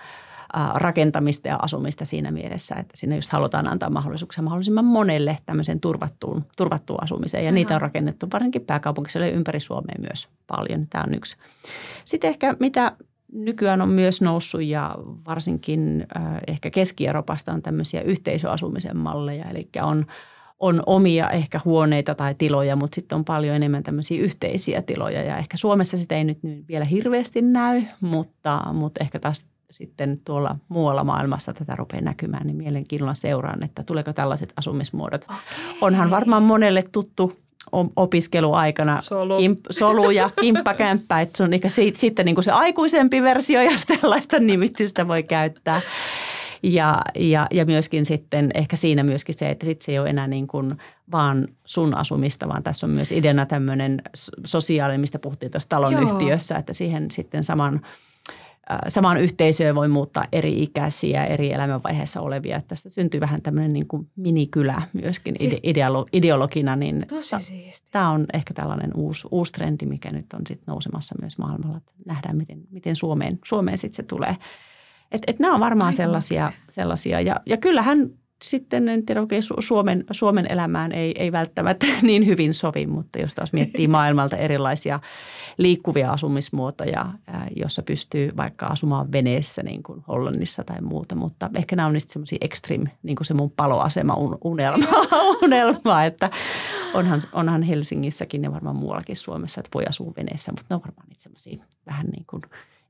rakentamista 0.73 1.47
ja 1.47 1.59
asumista 1.61 2.05
siinä 2.05 2.31
mielessä, 2.31 2.75
että 2.75 2.97
sinne 2.97 3.15
just 3.15 3.31
halutaan 3.31 3.67
antaa 3.67 3.89
mahdollisuuksia 3.89 4.43
mahdollisimman 4.43 4.85
monelle 4.85 5.37
tämmöiseen 5.45 5.79
turvattuun, 5.79 6.45
turvattuun 6.57 7.03
asumiseen. 7.03 7.43
Ja 7.43 7.49
Aha. 7.49 7.55
niitä 7.55 7.75
on 7.75 7.81
rakennettu 7.81 8.27
varsinkin 8.33 8.61
pääkaupunkiselle 8.61 9.29
ympäri 9.29 9.59
Suomea 9.59 9.95
myös 9.99 10.27
paljon. 10.47 10.87
Tämä 10.87 11.03
on 11.07 11.13
yksi. 11.13 11.37
Sitten 12.05 12.29
ehkä 12.29 12.55
mitä 12.59 12.91
nykyään 13.31 13.81
on 13.81 13.89
myös 13.89 14.21
noussut 14.21 14.63
ja 14.63 14.95
varsinkin 15.27 16.07
äh, 16.17 16.37
ehkä 16.47 16.69
Keski-Euroopasta 16.69 17.53
on 17.53 17.61
tämmöisiä 17.61 18.01
yhteisöasumisen 18.01 18.97
malleja, 18.97 19.45
eli 19.49 19.69
on 19.81 20.05
on 20.59 20.83
omia 20.85 21.29
ehkä 21.29 21.59
huoneita 21.65 22.15
tai 22.15 22.35
tiloja, 22.35 22.75
mutta 22.75 22.95
sitten 22.95 23.15
on 23.15 23.25
paljon 23.25 23.55
enemmän 23.55 23.83
tämmöisiä 23.83 24.21
yhteisiä 24.21 24.81
tiloja. 24.81 25.23
Ja 25.23 25.37
ehkä 25.37 25.57
Suomessa 25.57 25.97
sitä 25.97 26.15
ei 26.15 26.23
nyt 26.23 26.39
vielä 26.67 26.85
hirveästi 26.85 27.41
näy, 27.41 27.81
mutta, 28.01 28.73
mutta 28.73 29.03
ehkä 29.03 29.19
taas 29.19 29.45
sitten 29.73 30.17
tuolla 30.25 30.55
muualla 30.67 31.03
maailmassa 31.03 31.53
tätä 31.53 31.75
rupeaa 31.75 32.01
näkymään, 32.01 32.47
niin 32.47 32.57
mielenkiinnolla 32.57 33.13
seuraan, 33.13 33.63
että 33.63 33.83
tuleeko 33.83 34.13
tällaiset 34.13 34.53
asumismuodot. 34.55 35.23
Okay. 35.23 35.37
Onhan 35.81 36.09
varmaan 36.09 36.43
monelle 36.43 36.83
tuttu 36.91 37.37
opiskeluaikana 37.95 39.01
solu, 39.01 39.37
kimp, 39.37 39.59
solu 39.69 40.11
ja 40.11 40.29
kimppakämppä, 40.41 41.21
että 41.21 41.37
se 41.37 41.43
on 41.43 41.53
ehkä 41.53 41.69
siitä, 41.69 41.99
sitten 41.99 42.25
niin 42.25 42.35
kuin 42.35 42.43
se 42.43 42.51
aikuisempi 42.51 43.21
versio, 43.21 43.61
ja 43.61 43.71
tällaista 44.01 44.39
nimitystä 44.39 45.07
voi 45.07 45.23
käyttää. 45.23 45.81
Ja, 46.63 47.01
ja, 47.15 47.47
ja 47.51 47.65
myöskin 47.65 48.05
sitten 48.05 48.51
ehkä 48.53 48.75
siinä 48.75 49.03
myöskin 49.03 49.35
se, 49.37 49.49
että 49.49 49.65
sitten 49.65 49.85
se 49.85 49.91
ei 49.91 49.99
ole 49.99 50.09
enää 50.09 50.27
niin 50.27 50.47
kuin 50.47 50.71
vaan 51.11 51.47
sun 51.65 51.95
asumista, 51.95 52.47
vaan 52.47 52.63
tässä 52.63 52.85
on 52.85 52.89
myös 52.89 53.11
ideana 53.11 53.45
tämmöinen 53.45 54.01
sosiaalinen, 54.45 55.01
mistä 55.01 55.19
puhuttiin 55.19 55.51
tuossa 55.51 55.69
talon 55.69 55.91
Joo. 55.91 56.01
yhtiössä, 56.01 56.57
että 56.57 56.73
siihen 56.73 57.11
sitten 57.11 57.43
saman– 57.43 57.81
samaan 58.87 59.17
yhteisöön 59.17 59.75
voi 59.75 59.87
muuttaa 59.87 60.25
eri 60.31 60.63
ikäisiä, 60.63 61.25
eri 61.25 61.53
elämänvaiheessa 61.53 62.21
olevia. 62.21 62.57
Että 62.57 62.67
tästä 62.67 62.89
syntyy 62.89 63.19
vähän 63.19 63.41
tämmöinen 63.41 63.73
niin 63.73 63.87
kuin 63.87 64.09
minikylä 64.15 64.81
myöskin 64.93 65.35
siis, 65.37 65.57
ideolo- 65.57 66.05
ideologina. 66.13 66.75
Niin 66.75 67.05
tosi 67.09 67.73
Tämä 67.91 68.09
on 68.09 68.25
ehkä 68.33 68.53
tällainen 68.53 68.91
uusi, 68.95 69.27
uusi 69.31 69.51
trendi, 69.51 69.85
mikä 69.85 70.11
nyt 70.11 70.33
on 70.33 70.41
sitten 70.47 70.65
nousemassa 70.67 71.15
myös 71.21 71.37
maailmalla. 71.37 71.77
Että 71.77 71.91
nähdään, 72.05 72.37
miten, 72.37 72.61
miten 72.71 72.95
Suomeen, 72.95 73.39
Suomeen 73.45 73.77
sitten 73.77 73.95
se 73.95 74.03
tulee. 74.03 74.37
Et, 75.11 75.21
et 75.27 75.39
nämä 75.39 75.53
on 75.53 75.59
varmaan 75.59 75.93
sellaisia, 75.93 76.51
sellaisia. 76.69 77.21
Ja, 77.21 77.41
ja 77.45 77.57
kyllähän 77.57 78.09
sitten 78.43 78.89
en 78.89 79.05
tiedä, 79.05 79.21
okay, 79.21 79.39
Suomen, 79.59 80.03
Suomen 80.11 80.51
elämään 80.51 80.91
ei, 80.91 81.23
ei 81.23 81.31
välttämättä 81.31 81.85
niin 82.01 82.25
hyvin 82.25 82.53
sovi, 82.53 82.87
mutta 82.87 83.19
jos 83.19 83.35
taas 83.35 83.53
miettii 83.53 83.87
maailmalta 83.97 84.37
erilaisia 84.37 84.99
liikkuvia 85.57 86.11
asumismuotoja, 86.11 87.05
jossa 87.55 87.81
pystyy 87.81 88.31
vaikka 88.37 88.65
asumaan 88.65 89.11
veneessä 89.11 89.63
niin 89.63 89.83
kuin 89.83 90.03
Hollannissa 90.07 90.63
tai 90.63 90.81
muuta, 90.81 91.15
mutta 91.15 91.49
ehkä 91.55 91.75
nämä 91.75 91.87
on 91.87 91.93
niistä 91.93 92.13
semmoisia 92.13 92.37
extreme, 92.41 92.91
niin 93.03 93.15
kuin 93.15 93.25
se 93.25 93.33
mun 93.33 93.51
paloasema 93.51 94.17
unelma, 94.43 94.87
unelma 95.43 96.03
että 96.03 96.29
onhan, 96.93 97.21
onhan 97.33 97.61
Helsingissäkin 97.61 98.43
ja 98.43 98.51
varmaan 98.51 98.75
muuallakin 98.75 99.15
Suomessa, 99.15 99.59
että 99.59 99.69
voi 99.73 99.83
asua 99.89 100.13
veneessä, 100.17 100.51
mutta 100.51 100.65
ne 100.69 100.75
on 100.75 100.81
varmaan 100.81 101.07
niitä 101.09 101.23
semmoisia 101.23 101.65
vähän 101.85 102.07
niin 102.07 102.25
kuin 102.29 102.41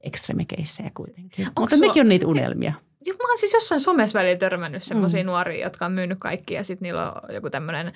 ekstremekeissejä 0.01 0.91
kuitenkin. 0.93 1.45
Onko 1.45 1.61
mutta 1.61 1.77
nekin 1.77 2.01
on 2.01 2.09
niitä 2.09 2.27
unelmia. 2.27 2.73
Joo, 3.05 3.17
mä 3.17 3.29
oon 3.29 3.37
siis 3.37 3.53
jossain 3.53 3.81
somessa 3.81 4.19
välillä 4.19 4.37
törmännyt 4.37 4.83
semmoisia 4.83 5.23
mm. 5.23 5.27
nuoria, 5.27 5.65
jotka 5.65 5.85
on 5.85 5.91
myynyt 5.91 6.19
kaikki 6.19 6.53
ja 6.53 6.63
sitten 6.63 6.85
niillä 6.85 7.11
on 7.11 7.35
joku 7.35 7.49
tämmöinen 7.49 7.93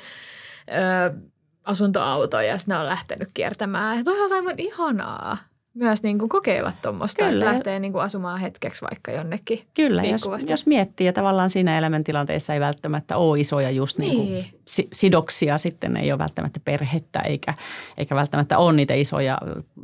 asuntoauto 1.63 2.41
ja 2.41 2.57
sitten 2.57 2.75
ne 2.75 2.79
on 2.79 2.85
lähtenyt 2.85 3.29
kiertämään. 3.33 3.97
Ja 3.97 4.03
toi 4.03 4.21
on 4.21 4.33
aivan 4.33 4.55
ihanaa 4.57 5.37
myös 5.77 6.03
niin 6.03 6.19
kuin 6.19 6.29
kokeilla 6.29 6.71
tuommoista, 6.81 7.27
että 7.27 7.39
lähtee 7.39 7.79
niin 7.79 7.91
kuin 7.91 8.03
asumaan 8.03 8.39
hetkeksi 8.39 8.85
vaikka 8.89 9.11
jonnekin 9.11 9.67
Kyllä, 9.73 10.03
jos, 10.03 10.21
jos 10.47 10.65
miettii 10.65 11.07
ja 11.07 11.13
tavallaan 11.13 11.49
siinä 11.49 11.77
elämäntilanteessa 11.77 12.53
ei 12.53 12.59
välttämättä 12.59 13.17
ole 13.17 13.39
isoja 13.39 13.69
just 13.69 13.97
niin. 13.97 14.17
Niin 14.17 14.45
kuin 14.51 14.87
sidoksia, 14.93 15.57
sitten 15.57 15.97
ei 15.97 16.11
ole 16.11 16.19
välttämättä 16.19 16.59
perhettä 16.65 17.19
eikä, 17.19 17.53
eikä 17.97 18.15
välttämättä 18.15 18.57
ole 18.57 18.73
niitä 18.73 18.93
isoja 18.93 19.37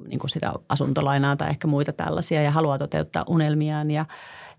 niin 0.08 0.20
kuin 0.20 0.30
sitä 0.30 0.54
asuntolainaa 0.70 1.36
tai 1.36 1.50
ehkä 1.50 1.68
muita 1.68 1.94
tällaisia 1.94 2.42
ja 2.42 2.52
haluaa 2.52 2.78
toteuttaa 2.78 3.26
unelmiaan 3.28 3.92
ja– 3.92 4.06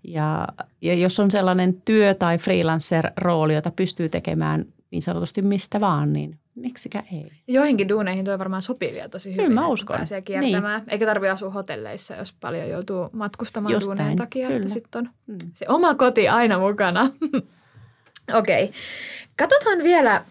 ja, 0.07 0.47
ja 0.81 0.93
jos 0.93 1.19
on 1.19 1.31
sellainen 1.31 1.81
työ- 1.85 2.13
tai 2.13 2.37
freelancer-rooli, 2.37 3.53
jota 3.53 3.71
pystyy 3.71 4.09
tekemään 4.09 4.65
niin 4.91 5.01
sanotusti 5.01 5.41
mistä 5.41 5.79
vaan, 5.79 6.13
niin 6.13 6.39
miksikä 6.55 7.03
ei. 7.11 7.31
Joihinkin 7.47 7.89
duuneihin 7.89 8.25
tuo 8.25 8.39
varmaan 8.39 8.61
sopivia 8.61 9.09
tosi 9.09 9.31
hyvin. 9.31 9.45
Kyllä 9.45 9.61
mä 9.61 9.67
uskon. 9.67 9.97
Pääsee 9.97 10.21
kiertämään. 10.21 10.81
Niin. 10.81 10.89
Eikä 10.89 11.05
tarvitse 11.05 11.31
asua 11.31 11.49
hotelleissa, 11.49 12.15
jos 12.15 12.33
paljon 12.33 12.69
joutuu 12.69 13.09
matkustamaan 13.11 13.73
Just 13.73 13.85
duuneen 13.85 14.05
näin. 14.05 14.17
takia. 14.17 14.47
Kyllä. 14.47 14.61
Että 14.61 14.73
sitten 14.73 14.99
on 14.99 15.09
mm. 15.27 15.37
se 15.53 15.65
oma 15.69 15.95
koti 15.95 16.29
aina 16.29 16.59
mukana. 16.59 17.01
Okei. 18.33 18.63
Okay. 18.63 18.75
Katsotaan 19.37 19.77
vielä 19.83 20.21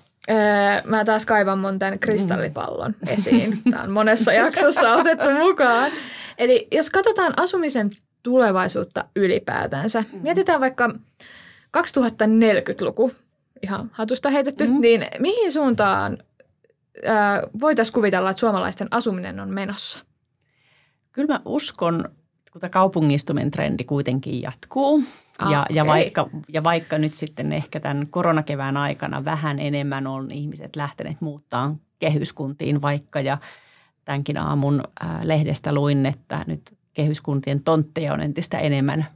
Mä 0.84 1.04
taas 1.04 1.26
kaivan 1.26 1.58
mun 1.58 1.78
tämän 1.78 1.98
kristallipallon 1.98 2.94
esiin. 3.08 3.62
Tämä 3.70 3.82
on 3.82 3.90
monessa 3.90 4.32
jaksossa 4.32 4.94
otettu 4.94 5.30
mukaan. 5.30 5.92
Eli 6.38 6.68
jos 6.72 6.90
katsotaan 6.90 7.34
asumisen 7.37 7.90
tulevaisuutta 8.24 9.04
ylipäätänsä. 9.16 10.04
Mm. 10.12 10.20
Mietitään 10.22 10.60
vaikka 10.60 10.88
2040-luku, 11.76 13.12
ihan 13.62 13.90
hatusta 13.92 14.30
heitetty, 14.30 14.66
mm. 14.66 14.80
niin 14.80 15.06
mihin 15.18 15.52
suuntaan 15.52 16.18
voitaisiin 17.60 17.94
kuvitella, 17.94 18.30
että 18.30 18.40
suomalaisten 18.40 18.88
asuminen 18.90 19.40
on 19.40 19.54
menossa? 19.54 20.04
Kyllä 21.12 21.34
mä 21.34 21.40
uskon, 21.44 22.08
kun 22.52 22.60
tämä 22.60 22.70
kaupungistuminen 22.70 23.50
trendi 23.50 23.84
kuitenkin 23.84 24.42
jatkuu. 24.42 25.04
Ah, 25.38 25.52
ja, 25.52 25.66
ja, 25.70 25.87
vaikka, 25.87 26.28
ja 26.48 26.64
vaikka 26.64 26.98
nyt 26.98 27.14
sitten 27.14 27.52
ehkä 27.52 27.80
tämän 27.80 28.06
koronakevään 28.06 28.76
aikana 28.76 29.24
vähän 29.24 29.58
enemmän 29.58 30.06
on 30.06 30.30
ihmiset 30.30 30.76
lähteneet 30.76 31.20
muuttaa 31.20 31.76
kehyskuntiin 31.98 32.82
vaikka 32.82 33.20
ja 33.20 33.38
tämänkin 34.04 34.38
aamun 34.38 34.82
lehdestä 35.22 35.74
luin, 35.74 36.06
että 36.06 36.44
nyt 36.46 36.74
kehyskuntien 36.94 37.62
tontteja 37.62 38.12
on 38.12 38.20
entistä 38.20 38.59
enemmän 38.59 39.07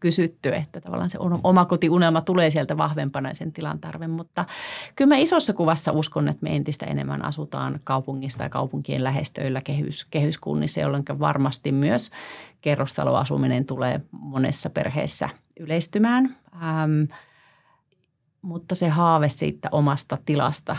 kysytty, 0.00 0.54
että 0.54 0.80
tavallaan 0.80 1.10
se 1.10 1.18
omakotiunelma 1.44 2.20
tulee 2.20 2.50
sieltä 2.50 2.76
vahvempana 2.76 3.34
sen 3.34 3.52
tilan 3.52 3.78
tarve. 3.78 4.06
Mutta 4.06 4.44
kyllä 4.96 5.08
mä 5.08 5.16
isossa 5.16 5.52
kuvassa 5.52 5.92
uskon, 5.92 6.28
että 6.28 6.42
me 6.42 6.56
entistä 6.56 6.86
enemmän 6.86 7.24
asutaan 7.24 7.80
kaupungista 7.84 8.42
ja 8.42 8.48
kaupunkien 8.48 9.04
lähestöillä 9.04 9.60
kehys, 9.60 10.06
kehyskunnissa, 10.10 10.80
jolloin 10.80 11.04
varmasti 11.18 11.72
myös 11.72 12.10
kerrostaloasuminen 12.60 13.64
tulee 13.64 14.00
monessa 14.10 14.70
perheessä 14.70 15.28
yleistymään. 15.60 16.36
Ähm, 16.54 17.02
mutta 18.42 18.74
se 18.74 18.88
haave 18.88 19.28
siitä 19.28 19.68
omasta 19.72 20.18
tilasta 20.24 20.76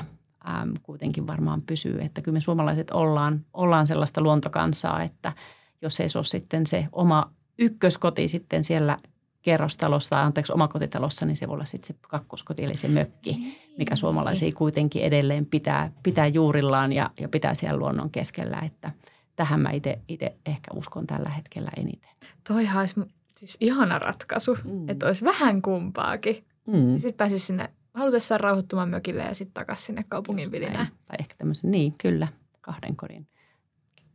ähm, 0.49 0.69
kuitenkin 0.83 1.27
varmaan 1.27 1.61
pysyy. 1.61 2.01
Että 2.01 2.21
kyllä 2.21 2.35
me 2.35 2.41
suomalaiset 2.41 2.91
ollaan, 2.91 3.45
ollaan 3.53 3.87
sellaista 3.87 4.21
luontokansaa, 4.21 5.03
että– 5.03 5.33
jos 5.81 5.99
ei 5.99 6.09
se 6.09 6.17
ole 6.17 6.25
sitten 6.25 6.67
se 6.67 6.87
oma 6.91 7.31
ykköskoti 7.57 8.27
sitten 8.27 8.63
siellä 8.63 8.97
kerrostalossa, 9.41 10.23
anteeksi 10.23 10.53
omakotitalossa, 10.53 11.25
niin 11.25 11.37
se 11.37 11.47
voi 11.47 11.53
olla 11.53 11.65
sitten 11.65 11.87
se 11.87 11.95
kakkoskoti, 12.01 12.63
eli 12.63 12.77
se 12.77 12.87
mökki, 12.87 13.35
mikä 13.77 13.91
niin. 13.93 13.97
suomalaisia 13.97 14.51
kuitenkin 14.55 15.03
edelleen 15.03 15.45
pitää, 15.45 15.91
pitää 16.03 16.27
juurillaan 16.27 16.93
ja, 16.93 17.09
ja 17.19 17.29
pitää 17.29 17.53
siellä 17.53 17.79
luonnon 17.79 18.09
keskellä, 18.09 18.59
että 18.65 18.91
tähän 19.35 19.61
mä 19.61 19.71
itse 20.07 20.35
ehkä 20.45 20.71
uskon 20.73 21.07
tällä 21.07 21.29
hetkellä 21.29 21.69
eniten. 21.77 22.09
Toihan 22.47 22.79
olisi 22.79 23.01
siis 23.35 23.57
ihana 23.59 23.99
ratkaisu, 23.99 24.57
mm. 24.63 24.89
että 24.89 25.05
olisi 25.05 25.25
vähän 25.25 25.61
kumpaakin. 25.61 26.43
Mm. 26.67 26.97
Sitten 26.97 27.17
pääsisi 27.17 27.45
sinne 27.45 27.69
halutessaan 27.93 28.39
rauhoittumaan 28.39 28.89
mökille 28.89 29.23
ja 29.23 29.35
sitten 29.35 29.53
takaisin 29.53 29.85
sinne 29.85 30.05
kaupungin 30.09 30.51
vilinään. 30.51 30.87
Tai 30.87 31.17
ehkä 31.19 31.35
tämmöisen, 31.37 31.71
niin 31.71 31.93
kyllä, 31.97 32.27
kahden 32.61 32.95
kodin. 32.95 33.27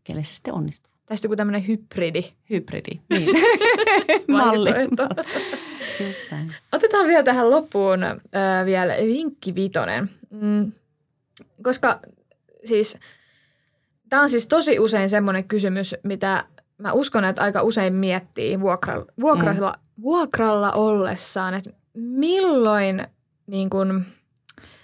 Kelle 0.04 0.22
se 0.22 0.34
sitten 0.34 0.54
onnistuu? 0.54 0.91
Sitten 1.02 1.28
joku 1.28 1.36
tämmöinen 1.36 1.66
hybridi 1.66 2.24
Hybridi, 2.50 3.00
niin. 3.10 3.36
Malli. 4.28 4.70
Otetaan 6.72 7.06
vielä 7.06 7.22
tähän 7.22 7.50
loppuun 7.50 8.02
äh, 8.02 8.20
vielä 8.64 8.94
vinkki 9.06 9.54
vitonen. 9.54 10.10
Mm, 10.30 10.72
koska 11.62 12.00
siis 12.64 12.98
tämä 14.08 14.22
on 14.22 14.28
siis 14.28 14.46
tosi 14.46 14.78
usein 14.78 15.08
semmoinen 15.08 15.44
kysymys, 15.44 15.94
mitä 16.02 16.44
mä 16.78 16.92
uskon, 16.92 17.24
että 17.24 17.42
aika 17.42 17.62
usein 17.62 17.96
miettii 17.96 18.60
vuokralla, 18.60 19.06
vuokralla, 19.20 19.74
mm. 19.76 20.02
vuokralla 20.02 20.72
ollessaan, 20.72 21.54
että 21.54 21.70
milloin 21.94 23.06
niin 23.46 23.70
kun, 23.70 24.04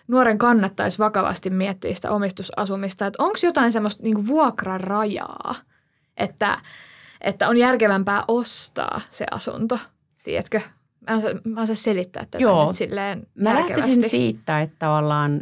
nuoren 0.09 0.38
kannattaisi 0.38 0.98
vakavasti 0.98 1.50
miettiä 1.50 1.94
sitä 1.94 2.11
omistusasumista. 2.11 3.07
Että 3.07 3.22
onko 3.22 3.38
jotain 3.42 3.72
semmoista 3.72 4.02
niin 4.02 4.26
vuokrarajaa, 4.26 5.54
että, 6.18 6.59
että 7.20 7.48
on 7.48 7.57
järkevämpää 7.57 8.24
ostaa 8.28 9.00
se 9.11 9.26
asunto, 9.31 9.78
tiedätkö? 10.24 10.61
Mä 11.09 11.14
en, 11.14 11.22
saa- 11.22 11.40
mä 11.44 11.61
en 11.61 11.66
saa 11.66 11.76
selittää 11.76 12.24
tätä 12.24 12.38
Joo. 12.38 12.66
nyt 12.66 12.76
silleen 12.76 13.26
Mä 13.35 13.54
lähtisin 13.54 14.04
siitä, 14.04 14.61
että 14.62 14.76
tavallaan 14.78 15.40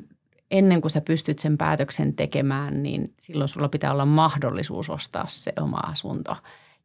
ennen 0.50 0.80
kuin 0.80 0.90
sä 0.90 1.00
pystyt 1.00 1.38
sen 1.38 1.58
päätöksen 1.58 2.14
tekemään, 2.14 2.82
niin 2.82 3.14
silloin 3.18 3.48
sulla 3.48 3.68
pitää 3.68 3.92
olla 3.92 4.06
mahdollisuus 4.06 4.90
ostaa 4.90 5.24
se 5.28 5.52
oma 5.60 5.76
asunto. 5.76 6.36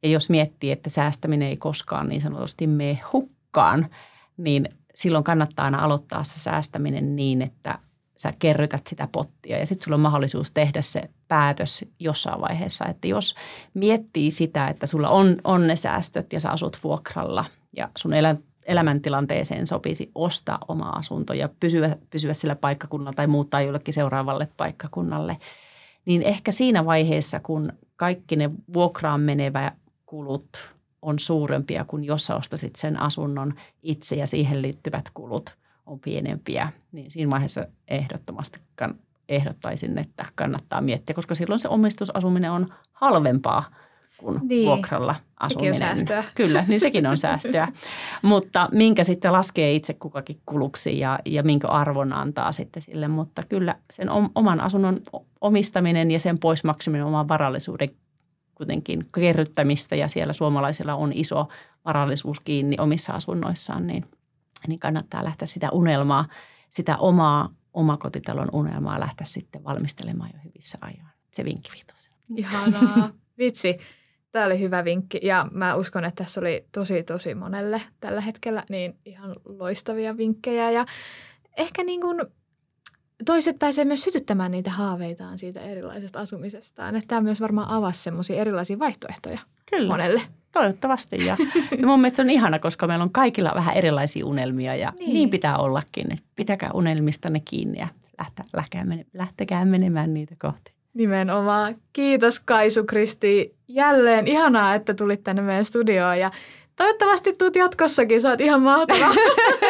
Ja 0.03 0.09
jos 0.09 0.29
miettii, 0.29 0.71
että 0.71 0.89
säästäminen 0.89 1.47
ei 1.47 1.57
koskaan 1.57 2.09
niin 2.09 2.21
sanotusti 2.21 2.67
mene 2.67 2.99
hukkaan, 3.13 3.87
niin 4.37 4.69
silloin 4.93 5.23
kannattaa 5.23 5.65
aina 5.65 5.83
aloittaa 5.83 6.23
se 6.23 6.39
säästäminen 6.39 7.15
niin, 7.15 7.41
että 7.41 7.79
sä 8.21 8.33
kerrytät 8.39 8.87
sitä 8.87 9.07
pottia 9.11 9.57
ja 9.57 9.65
sitten 9.65 9.85
sulla 9.85 9.95
on 9.95 10.01
mahdollisuus 10.01 10.51
tehdä 10.51 10.81
se 10.81 11.09
päätös 11.27 11.85
jossain 11.99 12.41
vaiheessa. 12.41 12.85
Että 12.85 13.07
jos 13.07 13.35
miettii 13.73 14.31
sitä, 14.31 14.67
että 14.67 14.87
sulla 14.87 15.09
on, 15.09 15.37
on 15.43 15.67
ne 15.67 15.75
säästöt 15.75 16.33
ja 16.33 16.39
sä 16.39 16.49
asut 16.49 16.77
vuokralla 16.83 17.45
ja 17.77 17.89
sun 17.97 18.13
elä, 18.13 18.35
elämäntilanteeseen 18.65 19.67
sopisi 19.67 20.11
ostaa 20.15 20.59
oma 20.67 20.89
asunto 20.89 21.33
ja 21.33 21.49
pysyä, 21.59 21.95
pysyä 22.09 22.33
sillä 22.33 22.55
paikkakunnalla 22.55 23.13
tai 23.15 23.27
muuttaa 23.27 23.61
jollekin 23.61 23.93
seuraavalle 23.93 24.47
paikkakunnalle, 24.57 25.37
niin 26.05 26.21
ehkä 26.21 26.51
siinä 26.51 26.85
vaiheessa, 26.85 27.39
kun 27.39 27.65
kaikki 27.95 28.35
ne 28.35 28.49
vuokraan 28.73 29.21
menevä 29.21 29.71
kulut 30.05 30.71
on 31.01 31.19
suurempia 31.19 31.85
kuin 31.85 32.03
jos 32.03 32.25
sä 32.25 32.35
ostasit 32.35 32.75
sen 32.75 32.99
asunnon 32.99 33.53
itse 33.83 34.15
ja 34.15 34.27
siihen 34.27 34.61
liittyvät 34.61 35.05
kulut 35.13 35.60
on 35.91 35.99
pienempiä, 35.99 36.71
niin 36.91 37.11
siinä 37.11 37.31
vaiheessa 37.31 37.67
ehdottomasti 37.87 38.59
kann- 38.81 38.95
ehdottaisin, 39.29 39.97
että 39.97 40.25
kannattaa 40.35 40.81
miettiä, 40.81 41.13
koska 41.13 41.35
silloin 41.35 41.59
se 41.59 41.67
omistusasuminen 41.67 42.51
on 42.51 42.73
halvempaa 42.93 43.63
kuin 44.17 44.39
Niin. 44.49 44.65
vuokralla 44.67 45.13
Sekin 45.13 45.27
on 45.29 45.45
asuminen. 45.45 45.75
säästöä. 45.75 46.23
Kyllä, 46.35 46.65
niin 46.67 46.79
sekin 46.79 47.07
on 47.07 47.17
säästöä. 47.17 47.67
Mutta 48.21 48.69
minkä 48.71 49.03
sitten 49.03 49.33
laskee 49.33 49.73
itse 49.73 49.93
kukakin 49.93 50.41
kuluksi 50.45 50.99
ja, 50.99 51.19
ja 51.25 51.43
minkä 51.43 51.67
arvon 51.67 52.13
antaa 52.13 52.51
sitten 52.51 52.81
sille. 52.81 53.07
Mutta 53.07 53.43
kyllä 53.49 53.75
sen 53.91 54.09
om- 54.09 54.29
oman 54.35 54.63
asunnon 54.63 54.97
omistaminen 55.41 56.11
ja 56.11 56.19
sen 56.19 56.39
poismaksaminen 56.39 57.05
oman 57.05 57.27
varallisuuden 57.27 57.89
kuitenkin 58.55 59.05
kerryttämistä 59.15 59.95
ja 59.95 60.07
siellä 60.07 60.33
suomalaisilla 60.33 60.95
on 60.95 61.11
iso 61.13 61.47
varallisuus 61.85 62.39
kiinni 62.39 62.75
omissa 62.79 63.13
asunnoissaan, 63.13 63.87
niin, 63.87 64.05
niin 64.67 64.79
kannattaa 64.79 65.23
lähteä 65.23 65.47
sitä 65.47 65.71
unelmaa, 65.71 66.27
sitä 66.69 66.97
omaa 66.97 67.49
omakotitalon 67.73 68.49
unelmaa 68.53 68.99
lähteä 68.99 69.25
sitten 69.25 69.63
valmistelemaan 69.63 70.29
jo 70.33 70.39
hyvissä 70.43 70.77
ajoin. 70.81 71.11
Se 71.31 71.45
vinkki 71.45 71.71
viitosena. 71.75 72.15
Ihanaa. 72.35 73.09
Vitsi. 73.37 73.77
Tämä 74.31 74.45
oli 74.45 74.59
hyvä 74.59 74.85
vinkki 74.85 75.19
ja 75.23 75.47
mä 75.51 75.75
uskon, 75.75 76.05
että 76.05 76.23
tässä 76.23 76.39
oli 76.39 76.65
tosi 76.71 77.03
tosi 77.03 77.35
monelle 77.35 77.81
tällä 77.99 78.21
hetkellä 78.21 78.63
niin 78.69 78.97
ihan 79.05 79.35
loistavia 79.45 80.17
vinkkejä 80.17 80.71
ja 80.71 80.85
ehkä 81.57 81.83
niin 81.83 82.01
kuin 82.01 82.21
toiset 83.25 83.59
pääsee 83.59 83.85
myös 83.85 84.01
sytyttämään 84.01 84.51
niitä 84.51 84.71
haaveitaan 84.71 85.37
siitä 85.37 85.61
erilaisesta 85.61 86.19
asumisestaan. 86.19 86.95
Että 86.95 87.07
tämä 87.07 87.21
myös 87.21 87.41
varmaan 87.41 87.69
avasi 87.69 88.03
semmoisia 88.03 88.41
erilaisia 88.41 88.79
vaihtoehtoja 88.79 89.39
Kyllä. 89.71 89.91
monelle. 89.91 90.21
Toivottavasti. 90.51 91.25
Ja, 91.25 91.37
ja 91.81 91.87
mun 91.87 91.99
mielestä 91.99 92.15
se 92.15 92.21
on 92.21 92.29
ihana, 92.29 92.59
koska 92.59 92.87
meillä 92.87 93.03
on 93.03 93.11
kaikilla 93.11 93.51
vähän 93.55 93.75
erilaisia 93.77 94.25
unelmia 94.25 94.75
ja 94.75 94.93
Niin. 94.99 95.13
niin, 95.13 95.29
pitää 95.29 95.57
ollakin. 95.57 96.19
Pitäkää 96.35 96.69
unelmistanne 96.73 97.41
kiinni 97.45 97.79
ja 97.79 97.87
lähtä, 98.19 98.43
lähtekää, 98.53 98.83
mene, 98.85 99.05
lähtekää 99.13 99.65
menemään 99.65 100.13
niitä 100.13 100.35
kohti. 100.39 100.71
Nimenomaan. 100.93 101.75
Kiitos 101.93 102.39
Kaisu 102.39 102.83
Kristi. 102.83 103.55
Jälleen 103.67 104.27
ihanaa, 104.27 104.75
että 104.75 104.93
tulit 104.93 105.23
tänne 105.23 105.41
meidän 105.41 105.65
studioon 105.65 106.19
ja 106.19 106.31
toivottavasti 106.75 107.33
tuut 107.33 107.55
jatkossakin. 107.55 108.21
Sä 108.21 108.29
oot 108.29 108.41
ihan 108.41 108.61
mahtava. 108.61 109.05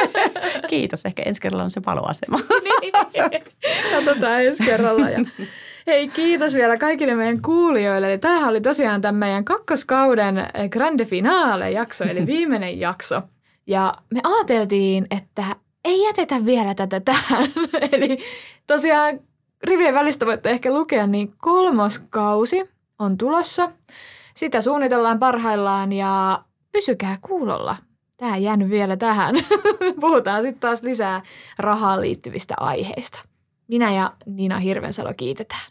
Kiitos. 0.70 1.06
Ehkä 1.06 1.24
ensi 1.26 1.42
kerralla 1.42 1.64
on 1.64 1.72
se 1.72 1.82
paloasema. 1.82 2.40
Niin. 2.82 2.94
Katsotaan 3.96 4.44
ensi 4.46 4.64
kerralla. 4.64 5.10
Ja 5.10 5.20
hei, 5.88 6.08
kiitos 6.08 6.56
vielä 6.56 6.78
kaikille 6.78 7.16
meidän 7.16 7.42
kuulijoille. 7.42 8.08
Eli 8.08 8.18
tämähän 8.18 8.50
oli 8.50 8.62
tosiaan 8.62 9.02
tämän 9.02 9.16
meidän 9.16 9.46
kakkoskauden 9.46 10.36
grande 10.70 11.06
finale 11.06 11.72
jakso, 11.72 12.04
eli 12.04 12.26
viimeinen 12.34 12.80
jakso. 12.80 13.22
Ja 13.68 13.94
me 14.14 14.20
ajateltiin, 14.24 15.08
että 15.12 15.44
ei 15.86 16.04
jätetä 16.04 16.46
vielä 16.46 16.76
tätä 16.76 17.00
tähän. 17.00 17.44
eli 17.92 18.18
tosiaan 18.68 19.20
rivien 19.64 19.94
välistä 19.94 20.26
voitte 20.26 20.50
ehkä 20.50 20.74
lukea, 20.74 21.08
niin 21.08 21.34
kolmoskausi 21.38 22.70
on 23.00 23.18
tulossa. 23.18 23.72
Sitä 24.36 24.62
suunnitellaan 24.62 25.20
parhaillaan 25.20 25.94
ja 25.94 26.44
pysykää 26.72 27.18
kuulolla. 27.22 27.78
Tämä 28.18 28.38
jäänyt 28.38 28.70
vielä 28.70 28.98
tähän. 28.98 29.36
Puhutaan 30.02 30.42
sitten 30.42 30.60
taas 30.60 30.84
lisää 30.84 31.22
rahaan 31.60 32.02
liittyvistä 32.02 32.54
aiheista. 32.58 33.31
Minä 33.68 33.94
ja 33.94 34.14
Niina 34.26 34.60
Hirvensalo 34.60 35.14
kiitetään. 35.18 35.62